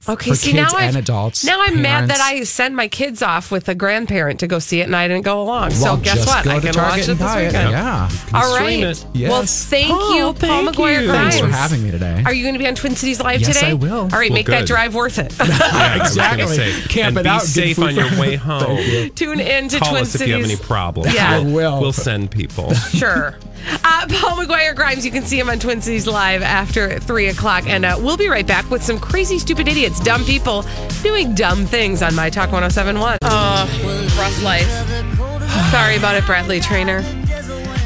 Okay, 0.08 0.32
for 0.32 0.36
see 0.36 0.52
kids 0.52 0.74
now 0.74 0.78
and 0.80 0.98
I 0.98 1.00
adults. 1.00 1.46
now 1.46 1.62
I'm 1.62 1.82
mad 1.82 2.10
that. 2.10 2.20
I 2.20 2.44
send 2.44 2.76
my 2.76 2.90
kids 2.90 3.22
off 3.22 3.52
with 3.52 3.70
a 3.70 3.76
grandparent 3.76 4.42
to 4.42 4.48
go 4.48 4.60
see 4.60 4.82
it 4.82 4.84
and 4.84 4.96
I 4.96 5.08
didn't 5.08 5.24
go 5.24 5.42
along. 5.42 5.72
so 5.72 5.96
guess 5.96 6.26
what? 6.28 6.46
I 6.46 6.60
can 6.60 6.74
Target 6.74 6.78
watch 6.78 6.98
it 7.00 7.10
and 7.10 7.20
this 7.20 7.26
buy 7.28 7.46
weekend. 7.46 7.72
Yeah. 7.72 8.10
All 8.34 8.54
right. 8.54 8.96
stream 8.98 9.24
right. 9.24 9.30
Well, 9.30 9.44
thank 9.46 9.88
Oh, 9.94 10.16
you, 10.16 10.24
Paul 10.26 10.34
thank 10.36 10.76
McGuire 10.76 11.02
you. 11.04 11.08
Grimes. 11.08 11.36
Thanks 11.36 11.48
for 11.48 11.54
having 11.54 11.84
me 11.84 11.92
today. 11.92 12.22
Are 12.26 12.34
you 12.34 12.44
going 12.44 12.54
to 12.56 12.60
be 12.60 12.68
on 12.68 12.76
Twin 12.76 12.96
Cities 12.98 13.22
Live 13.22 13.40
today? 13.40 13.48
Yes, 13.52 13.60
today? 13.60 13.72
I 13.72 13.74
will. 13.76 14.00
All 14.02 14.08
right, 14.10 14.30
Well, 14.30 14.38
make 14.40 14.48
that 14.48 14.68
drive 14.68 14.94
worth 14.94 15.20
it. 15.20 15.34
Yeah, 15.44 15.46
I 15.50 16.00
was 16.00 16.16
gonna 16.16 16.44
Exactly. 16.44 16.56
say, 16.58 16.82
Camp 16.90 17.08
and 17.10 17.18
it 17.20 17.24
be 17.24 17.30
out, 17.30 17.42
safe 17.44 17.80
on 17.80 17.96
your 17.96 18.10
way 18.20 18.36
home. 18.38 19.10
Tune 19.12 19.40
in 19.40 19.70
to 19.70 19.80
Call 19.80 19.90
Twin 19.92 20.02
us 20.02 20.10
Cities. 20.12 20.22
if 20.22 20.28
you 20.28 20.34
have 20.36 20.44
any 20.46 20.56
problems. 20.58 21.14
Yeah. 21.14 21.38
I 21.38 21.40
will. 21.40 21.80
We'll 21.80 21.94
send 21.94 22.30
people. 22.32 22.74
Sure. 22.74 23.36
Uh, 23.84 24.08
Paul 24.10 24.38
McGuire 24.46 24.76
Grimes, 24.76 25.06
you 25.06 25.12
can 25.12 25.24
see 25.24 25.40
him 25.40 25.50
on 25.50 25.60
Twin 25.60 25.82
Cities 25.82 26.08
Live 26.08 26.42
after 26.42 27.00
3 27.00 27.28
o'clock. 27.28 27.68
And 27.68 27.86
uh, 27.86 27.98
we'll 28.00 28.18
be 28.18 28.28
right 28.28 28.46
back 28.46 28.70
with 28.70 28.84
some 28.84 29.00
crazy, 29.00 29.40
stupid 29.40 29.68
idiots, 29.68 30.00
dumb 30.00 30.24
people 30.26 30.66
doing 31.02 31.34
dumb 31.36 31.66
things 31.66 32.02
on 32.02 32.16
My 32.16 32.30
Talk 32.30 32.52
1071. 32.52 33.18
Oh, 33.24 34.16
rough 34.18 34.44
life. 34.44 34.70
Sorry 35.72 35.98
about 35.98 36.16
it, 36.16 36.26
Bradley 36.26 36.60
Traynor. 36.60 37.02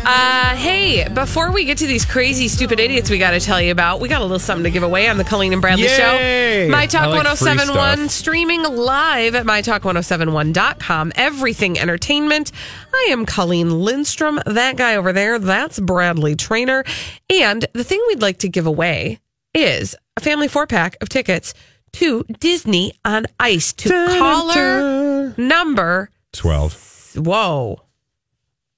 Uh, 0.05 0.55
hey, 0.55 1.07
before 1.09 1.51
we 1.51 1.65
get 1.65 1.77
to 1.79 1.87
these 1.87 2.05
crazy, 2.05 2.47
stupid 2.47 2.79
idiots 2.79 3.09
we 3.09 3.17
got 3.17 3.31
to 3.31 3.39
tell 3.39 3.61
you 3.61 3.71
about, 3.71 3.99
we 3.99 4.07
got 4.07 4.21
a 4.21 4.23
little 4.23 4.39
something 4.39 4.63
to 4.63 4.69
give 4.69 4.83
away 4.83 5.09
on 5.09 5.17
the 5.17 5.23
Colleen 5.23 5.51
and 5.51 5.61
Bradley 5.61 5.83
Yay! 5.85 6.67
show. 6.67 6.71
My 6.71 6.85
Talk 6.85 7.03
I 7.03 7.07
like 7.07 7.25
1071, 7.25 8.09
streaming 8.09 8.63
live 8.63 9.35
at 9.35 9.45
mytalk1071.com. 9.45 11.11
Everything 11.15 11.77
entertainment. 11.77 12.51
I 12.93 13.07
am 13.11 13.25
Colleen 13.25 13.81
Lindstrom. 13.81 14.39
That 14.45 14.77
guy 14.77 14.95
over 14.95 15.11
there, 15.11 15.39
that's 15.39 15.79
Bradley 15.79 16.35
Traynor. 16.35 16.83
And 17.29 17.65
the 17.73 17.83
thing 17.83 18.01
we'd 18.07 18.21
like 18.21 18.37
to 18.39 18.49
give 18.49 18.65
away 18.65 19.19
is 19.53 19.95
a 20.15 20.21
family 20.21 20.47
four 20.47 20.67
pack 20.67 20.95
of 21.01 21.09
tickets 21.09 21.53
to 21.93 22.23
Disney 22.39 22.93
on 23.03 23.25
Ice 23.39 23.73
to 23.73 23.89
caller 23.89 25.33
number 25.37 26.11
Twelve. 26.33 27.13
Whoa. 27.15 27.81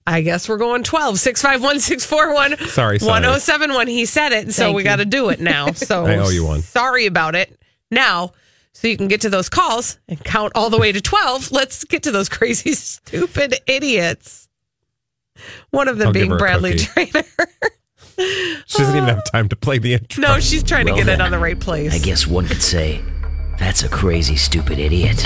I 0.07 0.21
guess 0.21 0.49
we're 0.49 0.57
going 0.57 0.83
12 0.83 1.19
651 1.19 1.79
641 1.79 2.67
Sorry, 2.69 2.99
sorry. 2.99 3.11
1071. 3.11 3.87
He 3.87 4.05
said 4.05 4.31
it, 4.31 4.51
so 4.53 4.63
Thank 4.63 4.77
we 4.77 4.83
got 4.83 4.95
to 4.97 5.05
do 5.05 5.29
it 5.29 5.39
now. 5.39 5.67
So 5.73 6.05
I 6.05 6.17
owe 6.17 6.29
you 6.29 6.45
one. 6.45 6.61
Sorry 6.61 7.05
about 7.05 7.35
it. 7.35 7.61
Now, 7.91 8.31
so 8.73 8.87
you 8.87 8.97
can 8.97 9.07
get 9.07 9.21
to 9.21 9.29
those 9.29 9.49
calls 9.49 9.99
and 10.07 10.23
count 10.23 10.53
all 10.55 10.69
the 10.69 10.77
way 10.77 10.91
to 10.91 11.01
12, 11.01 11.51
let's 11.51 11.83
get 11.83 12.03
to 12.03 12.11
those 12.11 12.29
crazy, 12.29 12.73
stupid 12.73 13.55
idiots. 13.67 14.47
One 15.71 15.87
of 15.87 15.97
them 15.97 16.07
I'll 16.07 16.13
being 16.13 16.35
Bradley. 16.37 16.77
Traynor. 16.77 17.23
She 18.17 18.77
doesn't 18.77 18.95
even 18.95 19.07
have 19.07 19.23
time 19.31 19.47
to 19.49 19.55
play 19.55 19.77
the 19.77 19.93
intro. 19.95 20.21
no, 20.21 20.39
she's 20.39 20.63
trying 20.63 20.85
to 20.87 20.91
Well, 20.93 21.05
get 21.05 21.13
it 21.13 21.21
on 21.21 21.31
the 21.31 21.39
right 21.39 21.59
place. 21.59 21.93
I 21.93 21.99
guess 21.99 22.27
one 22.27 22.45
could 22.47 22.61
say, 22.61 23.01
that's 23.57 23.83
a 23.83 23.89
crazy, 23.89 24.35
stupid 24.35 24.79
idiot. 24.79 25.17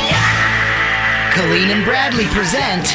Colleen 1.33 1.69
and 1.71 1.83
Bradley 1.83 2.25
present 2.25 2.93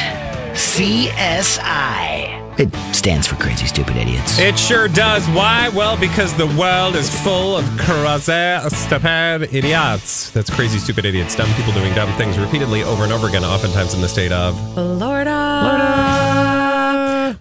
CSI. 0.69 2.59
It 2.59 2.73
stands 2.95 3.25
for 3.25 3.35
Crazy 3.37 3.65
Stupid 3.65 3.95
Idiots. 3.97 4.37
It 4.37 4.57
sure 4.57 4.87
does. 4.87 5.27
Why? 5.29 5.69
Well, 5.69 5.97
because 5.99 6.33
the 6.35 6.45
world 6.45 6.95
is 6.95 7.09
full 7.23 7.57
of 7.57 7.65
crazy, 7.79 8.69
stupid 8.69 9.49
idiots. 9.53 10.29
That's 10.29 10.49
crazy, 10.49 10.77
stupid 10.77 11.05
idiots. 11.05 11.35
Dumb 11.35 11.51
people 11.55 11.73
doing 11.73 11.93
dumb 11.95 12.15
things 12.19 12.37
repeatedly 12.37 12.83
over 12.83 13.03
and 13.03 13.11
over 13.11 13.27
again, 13.27 13.43
oftentimes 13.43 13.93
in 13.95 14.01
the 14.01 14.07
state 14.07 14.31
of. 14.31 14.55
Florida. 14.75 15.33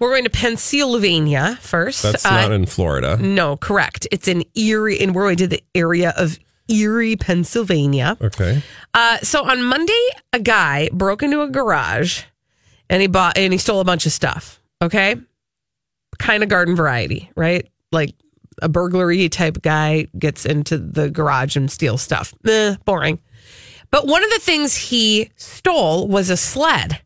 We're 0.01 0.11
going 0.11 0.25
to 0.25 0.31
Pennsylvania 0.31 1.59
first. 1.61 2.03
That's 2.03 2.25
Uh, 2.25 2.31
not 2.31 2.51
in 2.53 2.64
Florida. 2.67 3.19
No, 3.19 3.57
correct. 3.59 4.09
It's 4.11 4.27
in 4.27 4.43
Erie, 4.55 4.99
and 5.01 5.14
we're 5.14 5.25
going 5.25 5.37
to 5.37 5.47
the 5.47 5.62
area 5.75 6.14
of 6.17 6.38
Erie, 6.69 7.17
Pennsylvania. 7.17 8.17
Okay. 8.23 8.62
Uh, 8.95 9.19
so 9.19 9.45
on 9.45 9.62
Monday, 9.62 10.03
a 10.33 10.41
guy 10.41 10.88
broke 10.93 11.23
into 11.23 11.43
a 11.43 11.49
garage 11.49 12.23
and 12.90 13.03
he 13.03 13.09
bought 13.09 13.38
and 13.38 13.53
he 13.53 13.59
stole 13.59 13.81
a 13.81 13.85
bunch 13.85 14.07
of 14.07 14.12
stuff. 14.12 14.61
Okay, 14.83 15.16
kind 16.18 16.42
of 16.42 16.48
garden 16.48 16.77
variety, 16.77 17.31
right? 17.37 17.68
Like 17.92 18.14
a 18.61 18.68
burglary 18.68 19.29
type 19.29 19.62
guy 19.62 20.07
gets 20.18 20.44
into 20.44 20.79
the 20.79 21.11
garage 21.11 21.57
and 21.57 21.70
steals 21.70 22.03
stuff. 22.03 22.35
Eh, 22.46 22.77
boring. 22.85 23.18
But 23.90 24.07
one 24.07 24.22
of 24.22 24.31
the 24.31 24.40
things 24.40 24.77
he 24.77 25.31
stole 25.37 26.09
was 26.09 26.31
a 26.31 26.37
sled. 26.37 27.01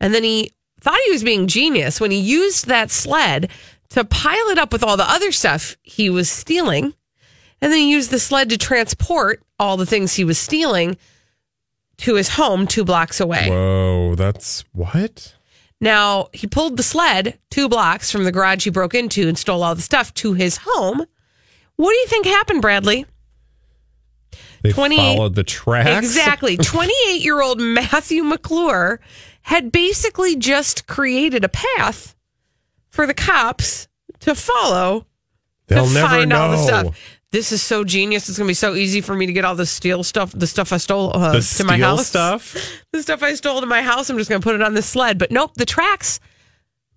And 0.00 0.14
then 0.14 0.24
he 0.24 0.50
thought 0.80 0.98
he 1.04 1.12
was 1.12 1.24
being 1.24 1.46
genius 1.46 2.00
when 2.00 2.10
he 2.10 2.18
used 2.18 2.66
that 2.66 2.90
sled 2.90 3.50
to 3.90 4.04
pile 4.04 4.48
it 4.48 4.58
up 4.58 4.72
with 4.72 4.82
all 4.82 4.96
the 4.96 5.10
other 5.10 5.32
stuff 5.32 5.76
he 5.82 6.10
was 6.10 6.30
stealing. 6.30 6.94
And 7.60 7.72
then 7.72 7.78
he 7.78 7.90
used 7.90 8.10
the 8.10 8.18
sled 8.18 8.50
to 8.50 8.58
transport 8.58 9.42
all 9.58 9.76
the 9.76 9.86
things 9.86 10.14
he 10.14 10.24
was 10.24 10.38
stealing 10.38 10.96
to 11.98 12.14
his 12.14 12.30
home 12.30 12.66
two 12.66 12.84
blocks 12.84 13.20
away. 13.20 13.48
Whoa, 13.48 14.14
that's 14.14 14.64
what? 14.72 15.34
Now, 15.80 16.28
he 16.32 16.46
pulled 16.46 16.76
the 16.76 16.82
sled 16.82 17.38
two 17.50 17.68
blocks 17.68 18.10
from 18.10 18.24
the 18.24 18.32
garage 18.32 18.64
he 18.64 18.70
broke 18.70 18.94
into 18.94 19.28
and 19.28 19.38
stole 19.38 19.62
all 19.62 19.74
the 19.74 19.82
stuff 19.82 20.12
to 20.14 20.32
his 20.32 20.58
home. 20.62 21.04
What 21.76 21.90
do 21.92 21.96
you 21.96 22.06
think 22.08 22.26
happened, 22.26 22.62
Bradley? 22.62 23.06
They 24.62 24.72
28 24.72 25.16
followed 25.16 25.34
the 25.36 25.44
tracks. 25.44 26.04
Exactly. 26.04 26.56
28 26.62 27.22
year 27.22 27.40
old 27.40 27.60
Matthew 27.60 28.24
McClure 28.24 29.00
had 29.42 29.70
basically 29.70 30.34
just 30.36 30.86
created 30.86 31.44
a 31.44 31.48
path 31.48 32.16
for 32.90 33.06
the 33.06 33.14
cops 33.14 33.86
to 34.20 34.34
follow 34.34 35.06
They'll 35.68 35.86
to 35.86 35.94
never 35.94 36.08
find 36.08 36.30
know. 36.30 36.40
all 36.40 36.50
the 36.50 36.56
stuff. 36.58 36.98
This 37.30 37.52
is 37.52 37.60
so 37.62 37.84
genius. 37.84 38.28
It's 38.28 38.38
going 38.38 38.46
to 38.46 38.50
be 38.50 38.54
so 38.54 38.74
easy 38.74 39.00
for 39.02 39.14
me 39.14 39.26
to 39.26 39.32
get 39.32 39.44
all 39.44 39.54
the 39.54 39.66
steel 39.66 40.02
stuff, 40.02 40.32
the 40.32 40.46
stuff 40.46 40.72
I 40.72 40.78
stole 40.78 41.14
uh, 41.14 41.32
The 41.32 41.54
to 41.58 41.64
my 41.64 41.74
steel 41.76 41.86
house. 41.86 42.06
stuff. 42.06 42.56
The 42.92 43.02
stuff 43.02 43.22
I 43.22 43.34
stole 43.34 43.60
to 43.60 43.66
my 43.66 43.82
house. 43.82 44.08
I'm 44.08 44.16
just 44.16 44.30
going 44.30 44.40
to 44.40 44.44
put 44.44 44.54
it 44.54 44.62
on 44.62 44.72
the 44.74 44.80
sled. 44.82 45.18
But 45.18 45.30
nope, 45.30 45.52
the 45.54 45.66
tracks 45.66 46.20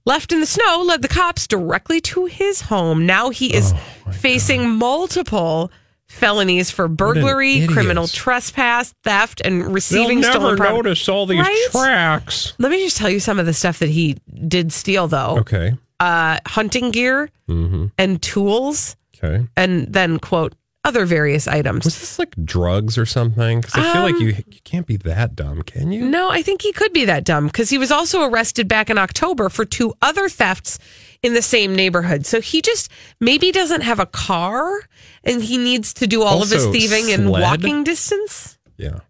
left 0.05 0.31
in 0.31 0.39
the 0.39 0.45
snow 0.45 0.83
led 0.85 1.01
the 1.01 1.07
cops 1.09 1.47
directly 1.47 1.99
to 2.01 2.25
his 2.27 2.61
home. 2.61 3.05
Now 3.05 3.29
he 3.29 3.53
Oh 3.53 3.57
is 3.57 3.73
facing 4.13 4.69
multiple 4.69 5.69
felonies 6.07 6.71
for 6.71 6.87
burglary, 6.87 7.67
criminal 7.67 8.07
trespass, 8.07 8.93
theft, 9.03 9.41
and 9.43 9.73
receiving 9.73 10.21
They'll 10.21 10.31
stolen 10.31 10.47
never 10.55 10.57
property. 10.57 10.77
notice 10.89 11.09
all 11.09 11.25
these 11.25 11.39
Right? 11.39 11.67
tracks. 11.71 12.53
Let 12.57 12.71
me 12.71 12.83
just 12.83 12.97
tell 12.97 13.09
you 13.09 13.19
some 13.19 13.37
of 13.39 13.45
the 13.45 13.53
stuff 13.53 13.79
that 13.79 13.89
he 13.89 14.17
did 14.47 14.71
steal, 14.73 15.07
though. 15.07 15.39
Okay. 15.39 15.73
Uh, 15.99 16.39
hunting 16.47 16.91
gear 16.91 17.29
Mm-hmm. 17.49 17.87
and 17.97 18.21
tools, 18.21 18.95
Okay. 19.23 19.47
and 19.55 19.91
then 19.93 20.17
quote 20.19 20.55
other 20.83 21.05
various 21.05 21.47
items. 21.47 21.85
Was 21.85 21.99
this 21.99 22.17
like 22.17 22.33
drugs 22.43 22.97
or 22.97 23.05
something? 23.05 23.61
Because 23.61 23.75
I 23.75 23.93
feel 23.93 24.01
like 24.01 24.15
Um, 24.15 24.21
you 24.21 24.27
you 24.47 24.59
can't 24.63 24.87
be 24.87 24.97
that 24.97 25.35
dumb, 25.35 25.61
can 25.61 25.91
you? 25.91 26.05
No, 26.05 26.31
I 26.31 26.41
think 26.41 26.63
he 26.63 26.71
could 26.73 26.91
be 26.91 27.05
that 27.05 27.23
dumb 27.23 27.45
because 27.45 27.69
he 27.69 27.77
was 27.77 27.91
also 27.91 28.23
arrested 28.23 28.67
back 28.67 28.89
in 28.89 28.97
October 28.97 29.49
for 29.49 29.63
two 29.63 29.93
other 30.01 30.27
thefts 30.27 30.79
in 31.21 31.35
the 31.35 31.41
same 31.43 31.75
neighborhood. 31.75 32.25
So 32.25 32.41
he 32.41 32.63
just 32.63 32.89
maybe 33.19 33.51
doesn't 33.51 33.81
have 33.81 33.99
a 33.99 34.07
car 34.07 34.81
and 35.23 35.43
he 35.43 35.57
needs 35.59 35.93
to 35.95 36.07
do 36.07 36.23
all 36.23 36.41
of 36.41 36.49
his 36.49 36.65
Also, 36.65 36.71
thieving 36.71 37.09
in 37.09 37.29
walking 37.29 37.83
distance. 37.83 38.57
Yeah. 38.77 39.01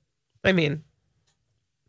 I 0.43 0.51
mean, 0.51 0.83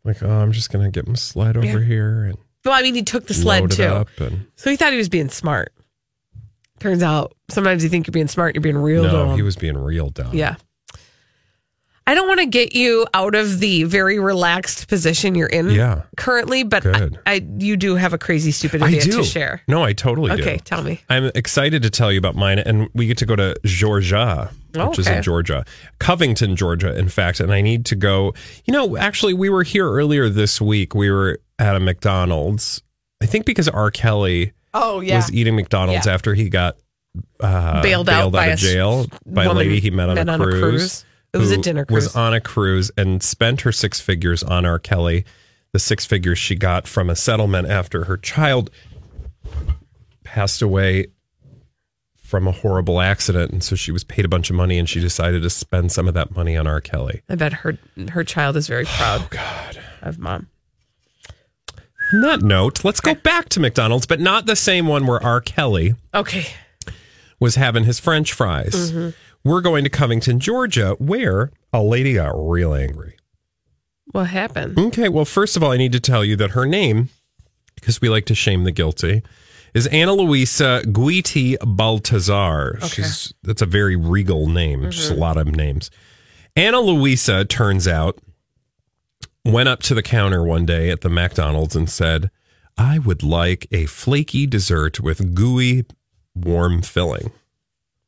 Like, 0.05 0.23
oh, 0.23 0.29
I'm 0.29 0.53
just 0.53 0.71
gonna 0.71 0.91
get 0.91 1.07
my 1.09 1.15
sled 1.15 1.57
over 1.57 1.81
here 1.81 2.23
and 2.23 2.37
well, 2.63 2.73
I 2.73 2.83
mean, 2.83 2.95
he 2.95 3.03
took 3.03 3.27
the 3.27 3.33
sled 3.33 3.69
too. 3.71 4.05
and 4.19 4.47
So 4.55 4.69
he 4.69 4.77
thought 4.77 4.93
he 4.93 4.97
was 4.97 5.09
being 5.09 5.27
smart. 5.27 5.73
Turns 6.79 7.03
out 7.03 7.33
sometimes 7.49 7.83
you 7.83 7.89
think 7.89 8.07
you're 8.07 8.11
being 8.11 8.27
smart, 8.27 8.55
you're 8.55 8.61
being 8.61 8.77
real 8.77 9.03
no, 9.03 9.11
dumb. 9.11 9.35
he 9.35 9.41
was 9.41 9.55
being 9.55 9.77
real 9.77 10.09
dumb. 10.09 10.33
Yeah. 10.33 10.55
I 12.05 12.15
don't 12.15 12.27
want 12.27 12.41
to 12.41 12.45
get 12.45 12.75
you 12.75 13.07
out 13.13 13.33
of 13.33 13.59
the 13.61 13.83
very 13.85 14.19
relaxed 14.19 14.89
position 14.89 15.35
you're 15.35 15.47
in 15.47 15.69
Yeah. 15.69 16.01
currently, 16.17 16.63
but 16.63 16.85
I, 16.85 16.91
Good. 16.99 17.19
I 17.25 17.47
you 17.59 17.77
do 17.77 17.95
have 17.95 18.11
a 18.11 18.17
crazy 18.17 18.51
stupid 18.51 18.81
idea 18.83 18.99
to 19.03 19.23
share. 19.23 19.61
No, 19.69 19.83
I 19.85 19.93
totally 19.93 20.35
do. 20.35 20.41
Okay, 20.43 20.57
tell 20.57 20.83
me. 20.83 20.99
I'm 21.09 21.31
excited 21.33 21.81
to 21.83 21.89
tell 21.89 22.11
you 22.11 22.17
about 22.17 22.35
mine, 22.35 22.59
and 22.59 22.89
we 22.93 23.05
get 23.07 23.17
to 23.19 23.25
go 23.25 23.37
to 23.37 23.55
Georgia, 23.63 24.51
which 24.75 24.99
is 24.99 25.07
Okay. 25.07 25.15
in 25.17 25.23
Georgia, 25.23 25.63
Covington, 25.99 26.57
Georgia, 26.57 26.93
in 26.97 27.07
fact. 27.07 27.39
And 27.39 27.53
I 27.53 27.61
need 27.61 27.85
to 27.85 27.95
go. 27.95 28.33
You 28.65 28.73
know, 28.73 28.97
actually, 28.97 29.33
we 29.33 29.47
were 29.47 29.63
here 29.63 29.89
earlier 29.89 30.27
this 30.27 30.59
week. 30.59 30.93
We 30.93 31.09
were 31.09 31.39
at 31.57 31.77
a 31.77 31.79
McDonald's. 31.79 32.81
I 33.21 33.27
think 33.27 33.45
because 33.45 33.69
R. 33.69 33.89
Kelly 33.91 34.51
Oh 34.73 35.01
yeah. 35.01 35.17
was 35.17 35.31
eating 35.33 35.55
McDonald's 35.55 36.05
Yeah. 36.05 36.13
after 36.13 36.33
he 36.33 36.49
got 36.49 36.77
uh, 37.39 37.81
Bailed 37.83 38.09
out 38.09 38.31
by 38.31 38.47
a 38.47 38.53
of 38.53 38.59
jail 38.59 39.05
by 39.25 39.43
a 39.45 39.53
lady 39.53 39.79
he 39.79 39.91
met 39.91 40.09
on, 40.09 40.15
met 40.15 40.27
a, 40.29 40.31
on 40.31 40.41
a 40.41 40.45
cruise. 40.45 40.61
cruise. 40.61 41.05
It 41.33 41.37
was 41.37 41.51
a 41.51 41.57
dinner 41.57 41.85
Was 41.89 42.15
on 42.15 42.33
a 42.33 42.41
cruise 42.41 42.91
and 42.97 43.21
spent 43.23 43.61
her 43.61 43.71
six 43.71 43.99
figures 43.99 44.41
on 44.43 44.65
R. 44.65 44.79
Kelly. 44.79 45.25
The 45.71 45.79
six 45.79 46.05
figures 46.05 46.37
she 46.37 46.55
got 46.55 46.87
from 46.87 47.09
a 47.09 47.15
settlement 47.15 47.67
after 47.69 48.03
her 48.05 48.17
child 48.17 48.69
passed 50.23 50.61
away 50.61 51.07
from 52.15 52.47
a 52.47 52.51
horrible 52.51 52.99
accident, 53.01 53.51
and 53.51 53.63
so 53.63 53.75
she 53.75 53.91
was 53.91 54.03
paid 54.03 54.25
a 54.25 54.27
bunch 54.27 54.49
of 54.49 54.55
money, 54.55 54.77
and 54.79 54.89
she 54.89 54.99
decided 54.99 55.43
to 55.43 55.49
spend 55.49 55.91
some 55.91 56.07
of 56.07 56.13
that 56.15 56.35
money 56.35 56.55
on 56.57 56.65
R. 56.67 56.81
Kelly. 56.81 57.21
I 57.29 57.35
bet 57.35 57.53
her 57.53 57.77
her 58.11 58.23
child 58.23 58.55
is 58.57 58.67
very 58.67 58.85
proud 58.85 59.21
Oh 59.21 59.27
God. 59.29 59.79
of 60.01 60.17
mom. 60.19 60.47
On 62.11 62.21
that 62.21 62.41
note, 62.41 62.83
let's 62.83 62.99
go 62.99 63.15
back 63.15 63.49
to 63.49 63.59
McDonald's, 63.59 64.05
but 64.05 64.19
not 64.19 64.45
the 64.45 64.55
same 64.55 64.87
one 64.87 65.07
where 65.07 65.23
R. 65.23 65.41
Kelly 65.41 65.95
Okay. 66.13 66.47
was 67.39 67.55
having 67.55 67.85
his 67.85 67.99
French 67.99 68.33
fries. 68.33 68.91
Mm-hmm. 68.91 69.09
We're 69.43 69.61
going 69.61 69.83
to 69.83 69.89
Covington, 69.89 70.39
Georgia, 70.39 70.95
where 70.99 71.51
a 71.71 71.81
lady 71.81 72.13
got 72.15 72.33
real 72.35 72.73
angry. 72.73 73.17
What 74.11 74.27
happened? 74.27 74.77
Okay, 74.77 75.09
well, 75.09 75.25
first 75.25 75.57
of 75.57 75.63
all, 75.63 75.71
I 75.71 75.77
need 75.77 75.91
to 75.93 75.99
tell 75.99 76.23
you 76.23 76.35
that 76.35 76.51
her 76.51 76.65
name, 76.65 77.09
because 77.75 77.99
we 77.99 78.09
like 78.09 78.25
to 78.25 78.35
shame 78.35 78.63
the 78.63 78.71
guilty, 78.71 79.23
is 79.73 79.87
Anna 79.87 80.13
Luisa 80.13 80.83
Guiti 80.85 81.57
Baltazar. 81.65 82.79
She's 82.87 83.33
that's 83.41 83.61
a 83.61 83.65
very 83.65 83.95
regal 83.95 84.47
name. 84.47 84.89
Just 84.91 85.09
a 85.09 85.13
mm-hmm. 85.13 85.21
lot 85.21 85.37
of 85.37 85.47
names. 85.47 85.89
Anna 86.55 86.79
Luisa 86.79 87.43
turns 87.43 87.87
out 87.87 88.19
went 89.45 89.69
up 89.69 89.81
to 89.83 89.93
the 89.93 90.03
counter 90.03 90.43
one 90.43 90.65
day 90.65 90.89
at 90.89 91.01
the 91.01 91.09
McDonald's 91.09 91.75
and 91.75 91.89
said, 91.89 92.29
"I 92.77 92.99
would 92.99 93.23
like 93.23 93.67
a 93.71 93.85
flaky 93.85 94.45
dessert 94.47 94.99
with 94.99 95.35
gooey 95.35 95.85
warm 96.35 96.81
filling." 96.81 97.31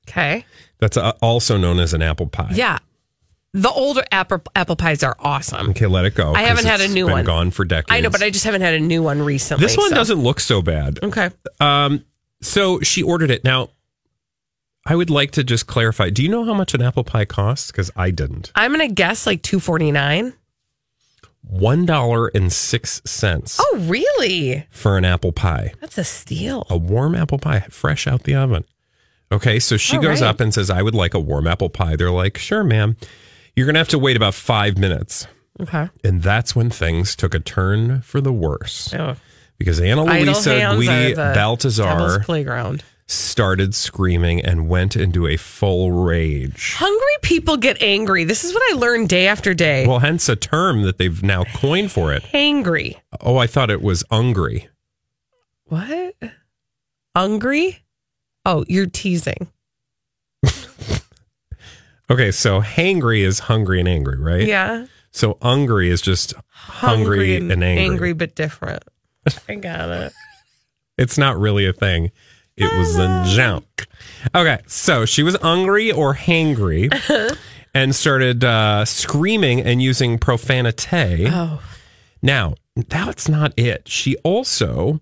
Okay. 0.08 0.46
That's 0.80 0.98
uh, 0.98 1.14
also 1.22 1.58
known 1.58 1.80
as 1.80 1.94
an 1.94 2.02
apple 2.02 2.28
pie. 2.28 2.52
Yeah. 2.54 2.80
The 3.54 3.70
older 3.70 4.04
apple 4.12 4.42
apple 4.54 4.76
pies 4.76 5.02
are 5.02 5.16
awesome. 5.18 5.70
Okay, 5.70 5.86
let 5.86 6.04
it 6.04 6.14
go. 6.14 6.34
I 6.34 6.42
haven't 6.42 6.66
had 6.66 6.82
a 6.82 6.90
new 6.90 7.06
been 7.06 7.14
one. 7.14 7.26
Gone 7.26 7.52
for 7.52 7.64
decades. 7.64 7.88
I 7.90 8.02
know, 8.02 8.10
but 8.10 8.22
I 8.22 8.30
just 8.30 8.44
haven't 8.44 8.62
had 8.62 8.74
a 8.74 8.80
new 8.80 9.02
one 9.02 9.22
recently. 9.22 9.66
this 9.66 9.78
one 9.78 9.90
so- 9.90 9.96
doesn't 9.96 10.20
look 10.20 10.42
so 10.42 10.62
bad. 10.62 11.00
Okay. 11.02 11.30
Um, 11.62 12.04
so 12.42 12.82
she 12.82 13.02
ordered 13.02 13.32
it. 13.32 13.46
Now, 13.46 13.70
I 14.86 14.96
would 14.96 15.10
like 15.10 15.32
to 15.32 15.44
just 15.44 15.68
clarify. 15.68 16.10
Do 16.10 16.22
you 16.22 16.28
know 16.28 16.44
how 16.44 16.54
much 16.54 16.74
an 16.74 16.82
apple 16.82 17.06
pie 17.06 17.24
costs? 17.24 17.72
Because 17.72 17.90
I 17.96 18.12
didn't. 18.12 18.52
I'm 18.56 18.72
gonna 18.72 18.90
guess 18.90 19.26
like 19.26 19.42
two 19.42 19.62
forty 19.62 19.90
nine. 19.90 20.34
One 21.48 21.86
dollar 21.86 22.28
and 22.28 22.52
six 22.52 23.02
cents 23.06 23.58
Oh, 23.62 23.78
really? 23.82 24.66
for 24.72 24.98
an 24.98 25.06
apple 25.06 25.32
pie, 25.32 25.74
That's 25.80 25.98
a 25.98 26.04
steal. 26.04 26.66
a 26.70 26.78
warm 26.78 27.16
apple 27.16 27.38
pie, 27.40 27.62
fresh 27.70 28.08
out 28.08 28.24
the 28.24 28.36
oven. 28.36 28.66
Okay, 29.32 29.60
so 29.60 29.78
she 29.78 29.98
All 29.98 30.04
goes 30.04 30.22
right. 30.22 30.28
up 30.30 30.40
and 30.40 30.54
says, 30.54 30.70
"I 30.70 30.82
would 30.82 30.96
like 30.96 31.14
a 31.14 31.20
warm 31.20 31.48
apple 31.48 31.70
pie." 31.70 31.96
They're 31.96 32.12
like, 32.12 32.38
"Sure, 32.38 32.64
ma'am. 32.64 32.96
You're 33.56 33.66
gonna 33.66 33.80
have 33.80 33.88
to 33.90 34.00
wait 34.00 34.16
about 34.18 34.34
five 34.34 34.78
minutes." 34.78 35.28
Okay. 35.62 35.90
And 36.04 36.22
that's 36.22 36.56
when 36.56 36.70
things 36.70 37.16
took 37.16 37.34
a 37.34 37.40
turn 37.40 38.02
for 38.02 38.20
the 38.22 38.34
worse. 38.34 38.94
Oh. 38.94 39.16
Because 39.58 39.80
Anna 39.80 40.04
Luisa 40.04 40.50
Guidi 40.50 40.60
are 40.60 40.76
the 40.76 41.14
devil's 41.16 41.36
Baltazar 41.36 42.20
playground. 42.24 42.84
Started 43.08 43.76
screaming 43.76 44.44
and 44.44 44.68
went 44.68 44.96
into 44.96 45.28
a 45.28 45.38
full 45.38 45.92
rage. 45.92 46.74
Hungry 46.76 47.18
people 47.22 47.58
get 47.58 47.82
angry. 47.82 48.24
This 48.24 48.44
is 48.44 48.54
what 48.54 48.64
I 48.74 48.78
learned 48.78 49.10
day 49.10 49.28
after 49.28 49.54
day. 49.54 49.86
Well, 49.86 50.00
hence 50.00 50.28
a 50.28 50.36
term 50.36 50.84
that 50.84 50.98
they've 50.98 51.22
now 51.22 51.44
coined 51.44 51.92
for 51.92 52.12
it. 52.14 52.24
Hangry. 52.24 52.96
Oh, 53.22 53.38
I 53.38 53.48
thought 53.48 53.70
it 53.70 53.82
was 53.82 54.04
hungry. 54.10 54.70
What? 55.66 56.16
Hungry? 57.16 57.84
Oh, 58.46 58.66
you're 58.68 58.88
teasing. 58.88 59.50
Okay, 62.10 62.32
so 62.32 62.62
hangry 62.62 63.22
is 63.22 63.40
hungry 63.40 63.80
and 63.80 63.90
angry, 63.90 64.20
right? 64.20 64.46
Yeah. 64.46 64.86
So 65.12 65.38
hungry 65.42 65.90
is 65.90 66.02
just 66.02 66.36
hungry, 66.50 67.36
and, 67.36 67.52
angry. 67.52 67.84
Angry 67.84 68.14
but 68.14 68.36
different. 68.36 68.84
I 69.50 69.56
got 69.56 69.90
it. 69.90 70.14
It's 70.98 71.18
not 71.18 71.38
really 71.38 71.66
a 71.66 71.74
thing. 71.74 72.12
It 72.58 72.78
was 72.78 72.98
a 72.98 73.24
joke. 73.36 73.88
Okay, 74.34 74.60
so 74.68 75.06
she 75.06 75.24
was 75.24 75.36
hungry 75.36 75.92
or 75.92 76.16
hangry 76.16 76.90
and 77.74 77.94
started 77.94 78.44
uh, 78.44 78.86
screaming 78.86 79.62
and 79.62 79.82
using 79.82 80.18
profanity. 80.18 81.28
Oh. 81.28 81.62
Now, 82.22 82.56
that's 82.76 83.28
not 83.30 83.54
it. 83.58 83.88
She 83.88 84.16
also 84.18 85.02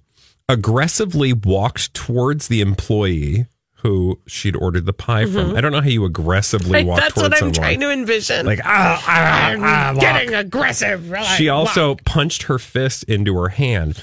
aggressively 0.50 1.32
walked 1.34 1.94
towards 1.94 2.48
the 2.48 2.62
employee 2.62 3.46
who 3.78 4.20
she'd 4.28 4.56
ordered 4.56 4.86
the 4.86 4.94
pie 4.94 5.26
from. 5.26 5.56
I 5.56 5.62
don't 5.62 5.72
know 5.74 5.82
how 5.82 5.90
you 5.90 6.06
aggressively 6.06 6.84
walk 6.86 7.00
Mm-hmm. 7.00 7.04
That's 7.04 7.14
towards 7.16 7.24
what 7.30 7.34
I'm 7.34 7.40
someone. 7.40 7.54
trying 7.54 7.80
to 7.82 7.92
envision. 7.92 8.46
like 8.46 8.62
ah, 8.64 9.04
ah, 9.06 9.56
ah, 9.60 9.92
walk. 9.94 10.02
getting 10.02 10.34
aggressive. 10.34 11.14
She 11.38 11.50
also 11.50 11.96
punched 12.06 12.44
her 12.44 12.58
fist 12.60 13.04
into 13.04 13.36
her 13.36 13.50
hand. 13.50 14.02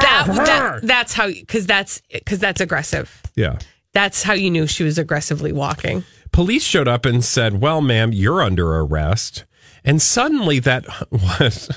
That, 0.00 0.26
oh, 0.28 0.34
that 0.34 0.80
that's 0.82 1.12
how 1.12 1.28
because 1.28 1.66
that's 1.66 2.00
because 2.12 2.38
that's 2.38 2.60
aggressive. 2.60 3.22
Yeah. 3.34 3.58
That's 3.92 4.22
how 4.22 4.34
you 4.34 4.50
knew 4.50 4.66
she 4.66 4.84
was 4.84 4.98
aggressively 4.98 5.52
walking. 5.52 6.04
Police 6.30 6.62
showed 6.62 6.88
up 6.88 7.06
and 7.06 7.24
said, 7.24 7.60
"Well, 7.60 7.80
ma'am, 7.80 8.12
you're 8.12 8.42
under 8.42 8.76
arrest." 8.76 9.44
And 9.84 10.02
suddenly 10.02 10.58
that 10.60 10.84
was 11.10 11.70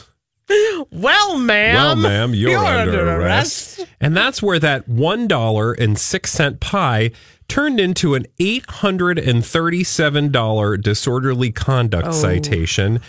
Well, 0.92 1.38
ma'am. 1.38 1.76
Well, 1.76 1.96
ma'am, 1.96 2.34
you're, 2.34 2.58
under, 2.58 3.18
arrest. 3.18 3.86
And 4.02 4.18
that's 4.18 4.42
where 4.42 4.60
that 4.60 4.88
one 4.88 5.28
dollar 5.28 5.74
and 5.74 5.98
six 5.98 6.32
cent 6.32 6.60
pie 6.60 7.12
turned 7.48 7.80
into 7.80 8.16
an 8.16 8.26
eight 8.40 8.66
hundred 8.70 9.20
and 9.20 9.46
thirty-seven 9.46 10.32
dollar 10.32 10.78
disorderly 10.78 11.52
conduct 11.52 12.08
oh. 12.08 12.12
citation. 12.12 13.02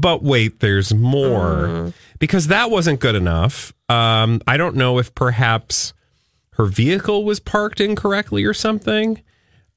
But 0.00 0.22
wait, 0.22 0.60
there's 0.60 0.92
more 0.92 1.92
because 2.18 2.48
that 2.48 2.70
wasn't 2.70 3.00
good 3.00 3.14
enough. 3.14 3.72
Um, 3.88 4.42
I 4.46 4.56
don't 4.56 4.76
know 4.76 4.98
if 4.98 5.14
perhaps 5.14 5.92
her 6.54 6.66
vehicle 6.66 7.24
was 7.24 7.40
parked 7.40 7.80
incorrectly 7.80 8.44
or 8.44 8.54
something. 8.54 9.22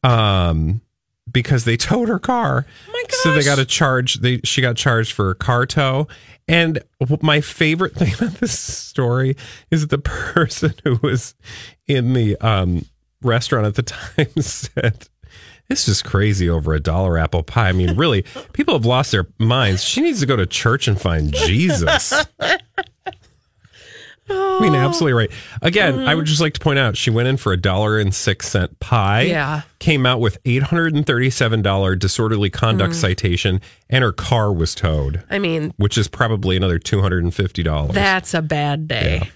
Um, 0.04 0.82
because 1.32 1.66
they 1.66 1.78
towed 1.78 2.10
her 2.10 2.20
car. 2.20 2.66
my 2.92 3.04
So 3.10 3.34
they 3.34 3.44
got 3.44 3.60
a 3.60 3.66
charge. 3.66 4.16
They 4.16 4.40
she 4.44 4.62
got 4.62 4.76
charged 4.76 5.14
for 5.14 5.30
a 5.30 5.36
car 5.36 5.66
tow. 5.66 6.08
And 6.48 6.80
my 7.22 7.42
favorite 7.42 7.94
thing 7.96 8.14
about 8.14 8.40
this 8.40 8.58
story 8.58 9.36
is 9.70 9.82
that 9.82 9.90
the 9.90 9.98
person 10.10 10.74
who 10.84 11.00
was 11.02 11.36
in 11.88 12.14
the 12.14 12.38
um, 12.38 12.86
restaurant 13.22 13.68
at 13.68 13.76
the 13.76 13.84
time 13.84 14.42
said, 14.42 15.08
"This 15.70 15.88
is 15.88 16.02
crazy 16.02 16.50
over 16.50 16.74
a 16.74 16.80
dollar 16.82 17.18
apple 17.18 17.44
pie." 17.44 17.70
I 17.70 17.72
mean, 17.72 17.96
really, 17.96 18.24
people 18.54 18.74
have 18.74 18.86
lost 18.86 19.12
their 19.12 19.28
minds. 19.38 19.84
She 19.84 20.02
needs 20.02 20.20
to 20.20 20.26
go 20.26 20.36
to 20.36 20.46
church 20.46 20.88
and 20.90 21.00
find 21.00 21.34
Jesus. 21.34 22.12
I 24.32 24.60
mean, 24.62 24.76
absolutely 24.76 25.14
right. 25.14 25.32
Again, 25.64 26.08
I 26.08 26.14
would 26.14 26.26
just 26.26 26.40
like 26.40 26.54
to 26.54 26.60
point 26.60 26.78
out 26.78 26.96
she 26.96 27.10
went 27.10 27.28
in 27.28 27.38
for 27.38 27.52
a 27.52 27.58
dollar 27.58 27.98
and 27.98 28.14
six 28.14 28.48
cent 28.48 28.80
pie. 28.80 29.22
Yeah. 29.24 29.62
Came 29.80 30.06
out 30.06 30.20
with 30.20 30.38
eight 30.46 30.62
hundred 30.64 30.94
and 30.94 31.04
thirty 31.06 31.32
seven 31.32 31.64
dollar 31.64 31.96
disorderly 31.96 32.50
conduct 32.52 32.92
Mm-hmm. 32.94 33.00
citation, 33.02 33.62
and 33.90 34.04
her 34.04 34.12
car 34.12 34.54
was 34.54 34.76
towed, 34.76 35.24
I 35.32 35.40
mean, 35.40 35.74
which 35.78 35.98
is 35.98 36.08
probably 36.08 36.56
another 36.58 36.78
two 36.78 37.02
hundred 37.02 37.24
and 37.24 37.34
fifty 37.34 37.64
dollars. 37.64 37.96
that's 37.96 38.34
a 38.36 38.42
bad 38.44 38.88
day. 38.88 39.32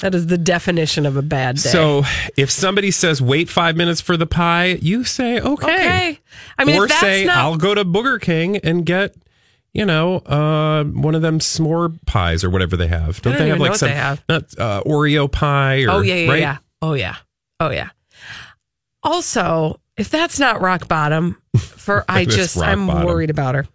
That 0.00 0.14
is 0.16 0.26
the 0.26 0.38
definition 0.38 1.06
of 1.06 1.16
a 1.16 1.22
bad 1.22 1.56
day. 1.56 1.60
So 1.70 2.02
if 2.36 2.50
somebody 2.50 2.90
says 2.90 3.22
wait 3.22 3.48
five 3.48 3.76
minutes 3.76 4.00
for 4.00 4.16
the 4.16 4.26
pie, 4.26 4.78
you 4.82 5.04
say 5.04 5.38
okay. 5.40 5.66
okay. 5.74 6.18
I 6.58 6.64
mean, 6.64 6.76
or 6.76 6.84
if 6.84 6.88
that's 6.90 7.00
say 7.00 7.24
not 7.24 7.36
I'll 7.36 7.56
go 7.56 7.74
to 7.74 7.84
Booger 7.84 8.20
King 8.20 8.56
and 8.58 8.84
get, 8.84 9.14
you 9.72 9.84
know, 9.86 10.16
uh, 10.18 10.82
one 10.84 11.14
of 11.14 11.22
them 11.22 11.38
s'more 11.38 11.96
pies 12.04 12.42
or 12.42 12.50
whatever 12.50 12.76
they 12.76 12.88
have. 12.88 13.22
Don't, 13.22 13.34
don't 13.34 13.42
they 13.42 13.48
have 13.50 13.60
like 13.60 13.76
some 13.76 13.90
have. 13.90 14.24
not 14.28 14.44
uh, 14.58 14.82
Oreo 14.84 15.30
pie? 15.30 15.82
Or, 15.84 15.90
Oh 15.90 16.00
yeah, 16.00 16.14
yeah, 16.16 16.30
right? 16.30 16.40
yeah. 16.40 16.56
Oh 16.80 16.94
yeah. 16.94 17.16
Oh 17.60 17.70
yeah. 17.70 17.90
Also, 19.02 19.80
if 19.96 20.10
that's 20.10 20.38
not 20.38 20.60
rock 20.60 20.88
bottom, 20.88 21.40
for 21.56 22.04
I 22.08 22.24
just 22.24 22.56
I'm 22.60 22.86
bottom. 22.86 23.04
worried 23.06 23.30
about 23.30 23.54
her. 23.54 23.66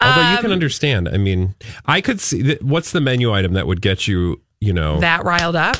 Although 0.00 0.20
you 0.30 0.36
Um, 0.36 0.42
can 0.42 0.52
understand. 0.52 1.08
I 1.08 1.16
mean, 1.16 1.54
I 1.86 2.00
could 2.00 2.20
see 2.20 2.42
that. 2.42 2.62
What's 2.62 2.92
the 2.92 3.00
menu 3.00 3.32
item 3.32 3.52
that 3.54 3.66
would 3.66 3.80
get 3.80 4.06
you? 4.06 4.40
You 4.60 4.72
know, 4.72 5.00
That 5.00 5.24
riled 5.24 5.56
up. 5.56 5.76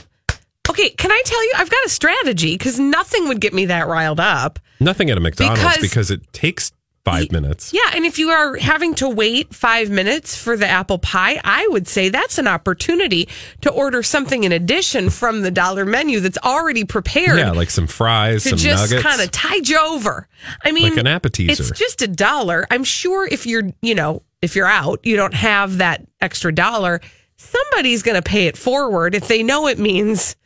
Okay, 0.69 0.91
can 0.91 1.11
I 1.13 1.23
tell 1.25 1.43
you? 1.45 1.53
I've 1.57 1.71
got 1.71 1.85
a 1.87 1.89
strategy 1.89 2.55
because 2.55 2.79
nothing 2.79 3.29
would 3.29 3.41
get 3.41 3.55
me 3.55 3.67
that 3.67 3.87
riled 3.89 4.21
up. 4.21 4.59
nothing 4.81 5.09
at 5.11 5.17
a 5.17 5.21
McDonald's 5.21 5.61
Because- 5.61 5.81
because, 5.81 6.11
it 6.11 6.33
takes 6.35 6.73
five 7.05 7.31
minutes. 7.31 7.73
Yeah, 7.73 7.93
and 7.95 8.05
if 8.05 8.19
you 8.19 8.31
are 8.31 8.57
having 8.57 8.93
to 8.97 9.09
wait 9.09 9.55
five 9.55 9.89
minutes 9.91 10.37
for 10.37 10.57
the 10.57 10.67
apple 10.67 10.99
pie, 10.99 11.41
I 11.45 11.67
would 11.69 11.87
say 11.87 12.09
that's 12.09 12.37
an 12.37 12.49
opportunity 12.49 13.29
to 13.63 13.71
order 13.71 14.03
something 14.03 14.43
in 14.43 14.51
addition 14.51 15.09
from 15.11 15.43
the 15.43 15.53
dollar 15.53 15.85
menu 15.87 16.19
that's 16.19 16.37
already 16.45 16.85
prepared. 16.85 17.39
Yeah, 17.39 17.53
like 17.53 17.71
some 17.71 17.87
fries, 17.87 18.43
to 18.43 18.51
some 18.51 18.59
just 18.59 18.95
kind 18.99 19.21
of 19.23 19.31
tide 19.31 19.69
you 19.69 19.79
over. 19.79 20.27
I 20.65 20.73
mean, 20.73 20.91
Like 20.91 20.99
an 20.99 21.07
appetizer. 21.07 21.53
It's 21.63 21.71
just 21.79 22.03
a 22.03 22.09
dollar. 22.09 22.67
I'm 22.73 22.83
sure 22.85 23.27
if 23.31 23.47
you're, 23.47 23.71
you 23.83 23.95
know, 23.95 24.23
if 24.43 24.57
you're 24.57 24.67
out, 24.67 24.99
you 25.05 25.15
don't 25.17 25.33
have 25.35 25.79
that 25.79 26.05
extra 26.21 26.53
dollar. 26.53 27.01
Somebody's 27.37 28.03
going 28.03 28.15
to 28.17 28.23
pay 28.23 28.47
it 28.47 28.57
forward 28.57 29.15
if 29.15 29.29
they 29.29 29.43
know 29.43 29.67
it 29.67 29.79
means 29.79 30.37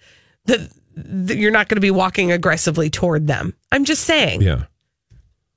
that, 0.47 0.61
that 0.97 1.37
you're 1.37 1.51
not 1.53 1.69
going 1.69 1.77
to 1.77 1.81
be 1.81 1.91
walking 1.91 2.33
aggressively 2.33 2.91
toward 2.91 3.27
them. 3.27 3.55
I'm 3.71 3.85
just 3.85 4.05
saying, 4.05 4.43
yeah, 4.43 4.65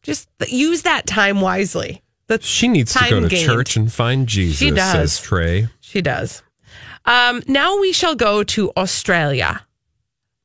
just 0.04 0.30
use 0.48 0.84
that 0.84 1.08
time 1.08 1.42
wisely. 1.42 2.02
That's 2.28 2.46
she 2.46 2.68
needs 2.68 2.94
to 2.94 3.10
go 3.10 3.20
to 3.20 3.28
gained. 3.28 3.46
church 3.46 3.76
and 3.76 3.92
find 3.92 4.28
Jesus. 4.28 4.58
She 4.58 4.72
does. 4.72 4.92
Says 4.92 5.20
Trey. 5.20 5.68
She 5.82 6.02
does. 6.02 6.42
Um, 7.06 7.42
now 7.48 7.80
we 7.80 7.92
shall 7.92 8.16
go 8.16 8.44
to 8.44 8.72
Australia. 8.78 9.66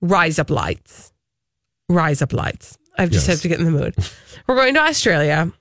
Rise 0.00 0.38
up 0.38 0.50
lights. 0.50 1.12
Rise 1.88 2.20
up 2.22 2.32
lights. 2.32 2.76
I 2.96 3.06
just 3.06 3.26
Yes. 3.28 3.36
have 3.36 3.42
to 3.42 3.48
get 3.48 3.60
in 3.60 3.64
the 3.64 3.70
mood. 3.70 3.94
We're 4.46 4.56
going 4.56 4.74
to 4.74 4.80
Australia, 4.80 5.52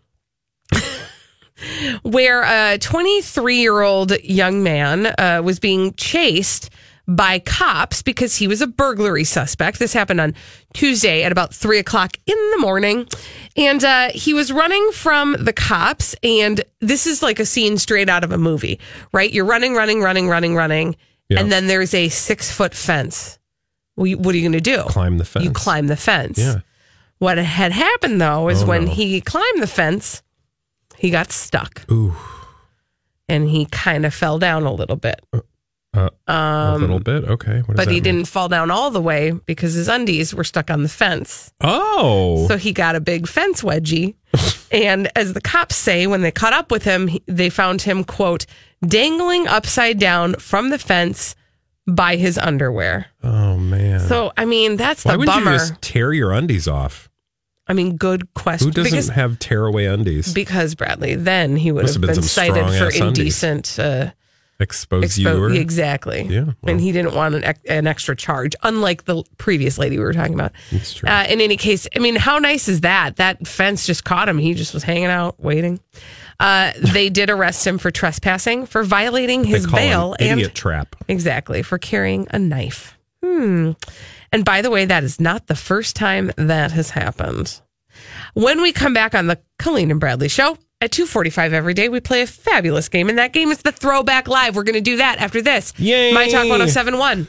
where 2.04 2.44
a 2.44 2.78
23 2.78 3.58
year 3.58 3.82
old 3.82 4.12
young 4.24 4.64
man 4.64 5.08
uh, 5.18 5.42
was 5.44 5.60
being 5.60 5.94
chased 5.96 6.70
by 7.10 7.40
cops 7.40 8.02
because 8.02 8.36
he 8.36 8.48
was 8.50 8.62
a 8.62 8.68
burglary 8.68 9.24
suspect. 9.24 9.80
This 9.80 9.94
happened 9.94 10.20
on 10.20 10.34
Tuesday 10.74 11.24
at 11.24 11.32
about 11.32 11.54
three 11.54 11.80
o'clock 11.80 12.18
in 12.26 12.36
the 12.52 12.58
morning. 12.60 13.08
And 13.56 13.82
uh, 13.84 14.10
he 14.14 14.34
was 14.34 14.52
running 14.52 14.92
from 14.92 15.38
the 15.40 15.54
cops. 15.54 16.16
And 16.22 16.62
this 16.82 17.08
is 17.08 17.24
like 17.24 17.40
a 17.40 17.46
scene 17.46 17.78
straight 17.78 18.10
out 18.10 18.26
of 18.26 18.34
a 18.34 18.38
movie, 18.38 18.80
right? 19.14 19.32
You're 19.32 19.46
running, 19.46 19.74
running, 19.74 20.02
running, 20.02 20.28
running, 20.28 20.54
running. 20.56 20.96
Yeah. 21.30 21.40
And 21.40 21.50
then 21.52 21.68
there's 21.68 21.94
a 21.94 22.10
six 22.10 22.52
foot 22.52 22.74
fence. 22.76 23.40
Well, 23.96 24.08
you- 24.08 24.18
what 24.18 24.36
are 24.36 24.38
you 24.38 24.44
going 24.44 24.52
to 24.52 24.60
do? 24.62 24.84
Climb 24.84 25.18
the 25.18 25.26
fence. 25.26 25.46
You 25.46 25.52
climb 25.52 25.88
the 25.88 25.96
fence. 25.98 26.38
Yeah. 26.38 26.60
What 27.20 27.38
had 27.38 27.72
happened 27.72 28.20
though 28.22 28.50
is 28.50 28.64
Oh, 28.64 28.66
when 28.68 28.86
no. 28.86 28.92
he 28.92 29.22
climbed 29.22 29.64
the 29.64 29.68
fence, 29.68 30.22
he 30.98 31.10
got 31.10 31.32
stuck 31.32 31.84
Ooh, 31.92 32.16
and 33.30 33.50
he 33.50 33.66
kind 33.68 34.06
of 34.06 34.14
fell 34.14 34.40
down 34.40 34.64
a 34.64 34.74
little 34.74 34.96
bit. 34.96 35.22
uh, 35.94 36.10
a 36.28 36.78
little 36.80 37.00
bit. 37.00 37.24
Okay. 37.26 37.60
Um, 37.60 37.66
But 37.76 37.88
he 37.88 37.96
mean? 37.96 38.04
didn't 38.04 38.26
fall 38.28 38.48
down 38.50 38.70
all 38.72 38.92
the 38.92 39.02
way 39.02 39.32
because 39.32 39.74
his 39.74 39.88
undies 39.88 40.34
were 40.34 40.44
stuck 40.44 40.70
on 40.70 40.84
the 40.84 40.90
fence. 40.90 41.52
Oh, 41.62 42.46
So 42.48 42.58
he 42.58 42.72
got 42.72 42.96
a 42.96 43.00
big 43.00 43.28
fence 43.28 43.62
wedgie. 43.64 44.14
and 44.72 45.10
as 45.16 45.34
the 45.34 45.42
cops 45.42 45.76
say, 45.76 46.06
when 46.08 46.22
they 46.22 46.32
caught 46.32 46.54
up 46.54 46.72
with 46.72 46.84
him, 46.84 47.10
they 47.26 47.50
found 47.50 47.82
him, 47.82 48.04
quote, 48.04 48.46
dangling 48.86 49.48
upside 49.48 49.98
down 50.00 50.36
from 50.36 50.70
the 50.70 50.78
fence 50.78 51.36
by 51.88 52.16
his 52.18 52.38
underwear. 52.38 53.08
oh 53.24 53.58
man. 53.58 54.02
So, 54.02 54.32
I 54.38 54.46
mean, 54.46 54.76
that's 54.78 55.04
Why 55.06 55.18
the 55.18 55.26
bummer. 55.26 55.54
you 55.54 55.58
just 55.58 55.82
tear 55.82 56.14
your 56.14 56.32
undies 56.32 56.68
off? 56.68 57.07
I 57.70 57.74
mean, 57.74 57.98
good 57.98 58.34
question. 58.34 58.70
Who 58.70 58.72
doesn't 58.74 58.92
because, 58.92 59.10
have 59.10 59.40
tearaway 59.40 59.86
undies? 59.86 60.34
because 60.34 60.76
Bradley, 60.76 61.16
then 61.16 61.56
he 61.56 61.72
would 61.72 61.84
Must 61.84 61.96
have 61.96 62.02
been, 62.02 62.14
been 62.16 62.24
cited 62.24 62.66
for 62.78 63.06
indecent 63.06 63.78
uh, 63.80 64.12
Expose 64.60 65.04
expo- 65.18 65.54
you. 65.54 65.62
exactly. 65.62 66.24
Yeah, 66.24 66.46
well. 66.46 66.56
and 66.66 66.82
he 66.82 66.92
didn't 66.92 67.14
want 67.14 67.36
an, 67.36 67.54
an 67.70 67.86
extra 67.86 68.16
charge, 68.16 68.56
unlike 68.64 69.04
the 69.06 69.24
previous 69.38 69.78
lady 69.78 70.00
we 70.00 70.04
were 70.04 70.14
talking 70.14 70.34
about. 70.34 70.52
That's 70.72 70.96
true. 70.96 71.08
Uh, 71.08 71.26
in 71.30 71.42
any 71.42 71.58
case, 71.58 71.88
I 71.96 72.00
mean, 72.00 72.16
how 72.16 72.40
nice 72.40 72.68
is 72.68 72.82
that? 72.82 73.18
That 73.18 73.46
fence 73.46 73.86
just 73.86 74.04
caught 74.04 74.28
him. 74.28 74.40
He 74.40 74.56
just 74.56 74.74
was 74.74 74.82
hanging 74.82 75.06
out 75.06 75.40
waiting. 75.40 75.80
Uh, 76.40 76.72
they 76.94 77.10
did 77.12 77.30
arrest 77.30 77.68
him 77.68 77.78
for 77.78 77.92
trespassing, 77.92 78.66
for 78.66 78.84
violating 78.84 79.44
his 79.44 79.68
bail, 79.68 80.16
an 80.20 80.26
idiot 80.26 80.48
and 80.48 80.56
trap. 80.56 80.96
exactly 81.08 81.62
for 81.62 81.78
carrying 81.78 82.26
a 82.32 82.40
knife. 82.40 82.98
Hmm. 83.24 83.72
And 84.32 84.44
by 84.44 84.62
the 84.62 84.70
way, 84.70 84.86
that 84.86 85.04
is 85.04 85.20
not 85.20 85.48
the 85.48 85.56
first 85.56 85.96
time 85.96 86.32
that 86.38 86.72
has 86.72 86.92
happened. 86.92 87.62
When 88.34 88.62
we 88.62 88.72
come 88.72 88.94
back 88.94 89.16
on 89.16 89.28
the 89.28 89.40
Colleen 89.58 89.92
and 89.92 90.00
Bradley 90.00 90.28
show 90.30 90.58
at 90.82 90.92
2:45 90.92 91.54
every 91.54 91.74
day, 91.74 91.90
we 91.90 92.00
play 92.00 92.22
a 92.22 92.28
fabulous 92.28 92.90
game, 92.90 93.10
and 93.10 93.18
that 93.18 93.34
game 93.34 93.50
is 93.52 93.60
the 93.60 93.72
Throwback 93.72 94.28
Live. 94.28 94.56
We're 94.56 94.64
going 94.64 94.76
to 94.76 94.82
do 94.82 94.98
that 94.98 95.20
after 95.20 95.42
this. 95.42 95.74
Yay! 95.78 96.14
My 96.14 96.26
Talk 96.26 96.48
1071. 96.48 97.28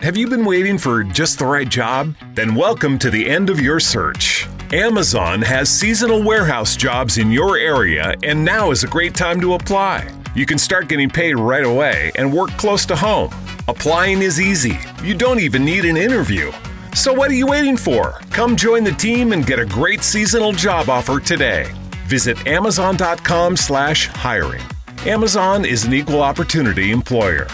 Have 0.00 0.18
you 0.18 0.28
been 0.28 0.44
waiting 0.44 0.76
for 0.76 1.02
just 1.02 1.38
the 1.38 1.46
right 1.46 1.68
job? 1.68 2.14
Then 2.34 2.54
welcome 2.54 2.98
to 2.98 3.10
the 3.10 3.26
end 3.26 3.48
of 3.48 3.58
your 3.58 3.80
search. 3.80 4.46
Amazon 4.72 5.40
has 5.40 5.70
seasonal 5.70 6.22
warehouse 6.22 6.76
jobs 6.76 7.16
in 7.16 7.30
your 7.30 7.56
area, 7.56 8.14
and 8.22 8.44
now 8.44 8.70
is 8.70 8.84
a 8.84 8.88
great 8.88 9.14
time 9.14 9.40
to 9.40 9.54
apply. 9.54 10.06
You 10.34 10.44
can 10.44 10.58
start 10.58 10.88
getting 10.88 11.08
paid 11.08 11.38
right 11.38 11.64
away 11.64 12.12
and 12.16 12.30
work 12.30 12.50
close 12.58 12.84
to 12.86 12.96
home. 12.96 13.30
Applying 13.66 14.20
is 14.20 14.40
easy. 14.40 14.78
You 15.02 15.14
don't 15.14 15.40
even 15.40 15.64
need 15.64 15.86
an 15.86 15.96
interview. 15.96 16.52
So 16.94 17.14
what 17.14 17.30
are 17.30 17.34
you 17.34 17.46
waiting 17.46 17.78
for? 17.78 18.12
Come 18.30 18.56
join 18.56 18.84
the 18.84 18.92
team 18.92 19.32
and 19.32 19.46
get 19.46 19.58
a 19.58 19.64
great 19.64 20.02
seasonal 20.02 20.52
job 20.52 20.90
offer 20.90 21.18
today. 21.18 21.72
Visit 22.06 22.46
amazon.com 22.46 23.56
slash 23.56 24.08
hiring. 24.08 24.60
Amazon 25.06 25.64
is 25.64 25.84
an 25.84 25.94
equal 25.94 26.22
opportunity 26.22 26.90
employer. 26.90 27.46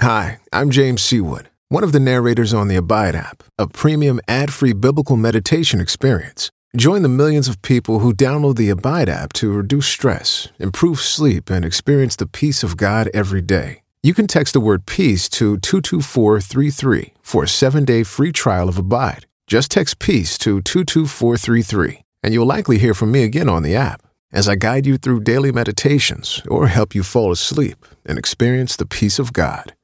Hi, 0.00 0.40
I'm 0.52 0.70
James 0.70 1.00
Seawood, 1.00 1.46
one 1.68 1.84
of 1.84 1.92
the 1.92 2.00
narrators 2.00 2.52
on 2.52 2.66
the 2.66 2.74
Abide 2.74 3.14
app, 3.14 3.44
a 3.58 3.68
premium 3.68 4.20
ad 4.26 4.52
free 4.52 4.72
biblical 4.72 5.16
meditation 5.16 5.80
experience. 5.80 6.50
Join 6.76 7.02
the 7.02 7.08
millions 7.08 7.46
of 7.46 7.62
people 7.62 8.00
who 8.00 8.12
download 8.12 8.56
the 8.56 8.70
Abide 8.70 9.08
app 9.08 9.32
to 9.34 9.52
reduce 9.52 9.86
stress, 9.86 10.48
improve 10.58 10.98
sleep, 10.98 11.48
and 11.48 11.64
experience 11.64 12.16
the 12.16 12.26
peace 12.26 12.64
of 12.64 12.76
God 12.76 13.08
every 13.14 13.40
day. 13.40 13.83
You 14.04 14.12
can 14.12 14.26
text 14.26 14.52
the 14.52 14.60
word 14.60 14.84
peace 14.84 15.30
to 15.30 15.56
22433 15.56 17.14
for 17.22 17.44
a 17.44 17.48
seven 17.48 17.86
day 17.86 18.02
free 18.02 18.32
trial 18.32 18.68
of 18.68 18.76
Abide. 18.76 19.24
Just 19.46 19.70
text 19.70 19.98
peace 19.98 20.36
to 20.44 20.60
22433, 20.60 22.02
and 22.22 22.34
you'll 22.34 22.44
likely 22.44 22.76
hear 22.76 22.92
from 22.92 23.10
me 23.10 23.22
again 23.22 23.48
on 23.48 23.62
the 23.62 23.74
app 23.74 24.02
as 24.30 24.46
I 24.46 24.56
guide 24.56 24.84
you 24.84 24.98
through 24.98 25.20
daily 25.20 25.52
meditations 25.52 26.42
or 26.48 26.66
help 26.66 26.94
you 26.94 27.02
fall 27.02 27.32
asleep 27.32 27.86
and 28.04 28.18
experience 28.18 28.76
the 28.76 28.84
peace 28.84 29.18
of 29.18 29.32
God. 29.32 29.74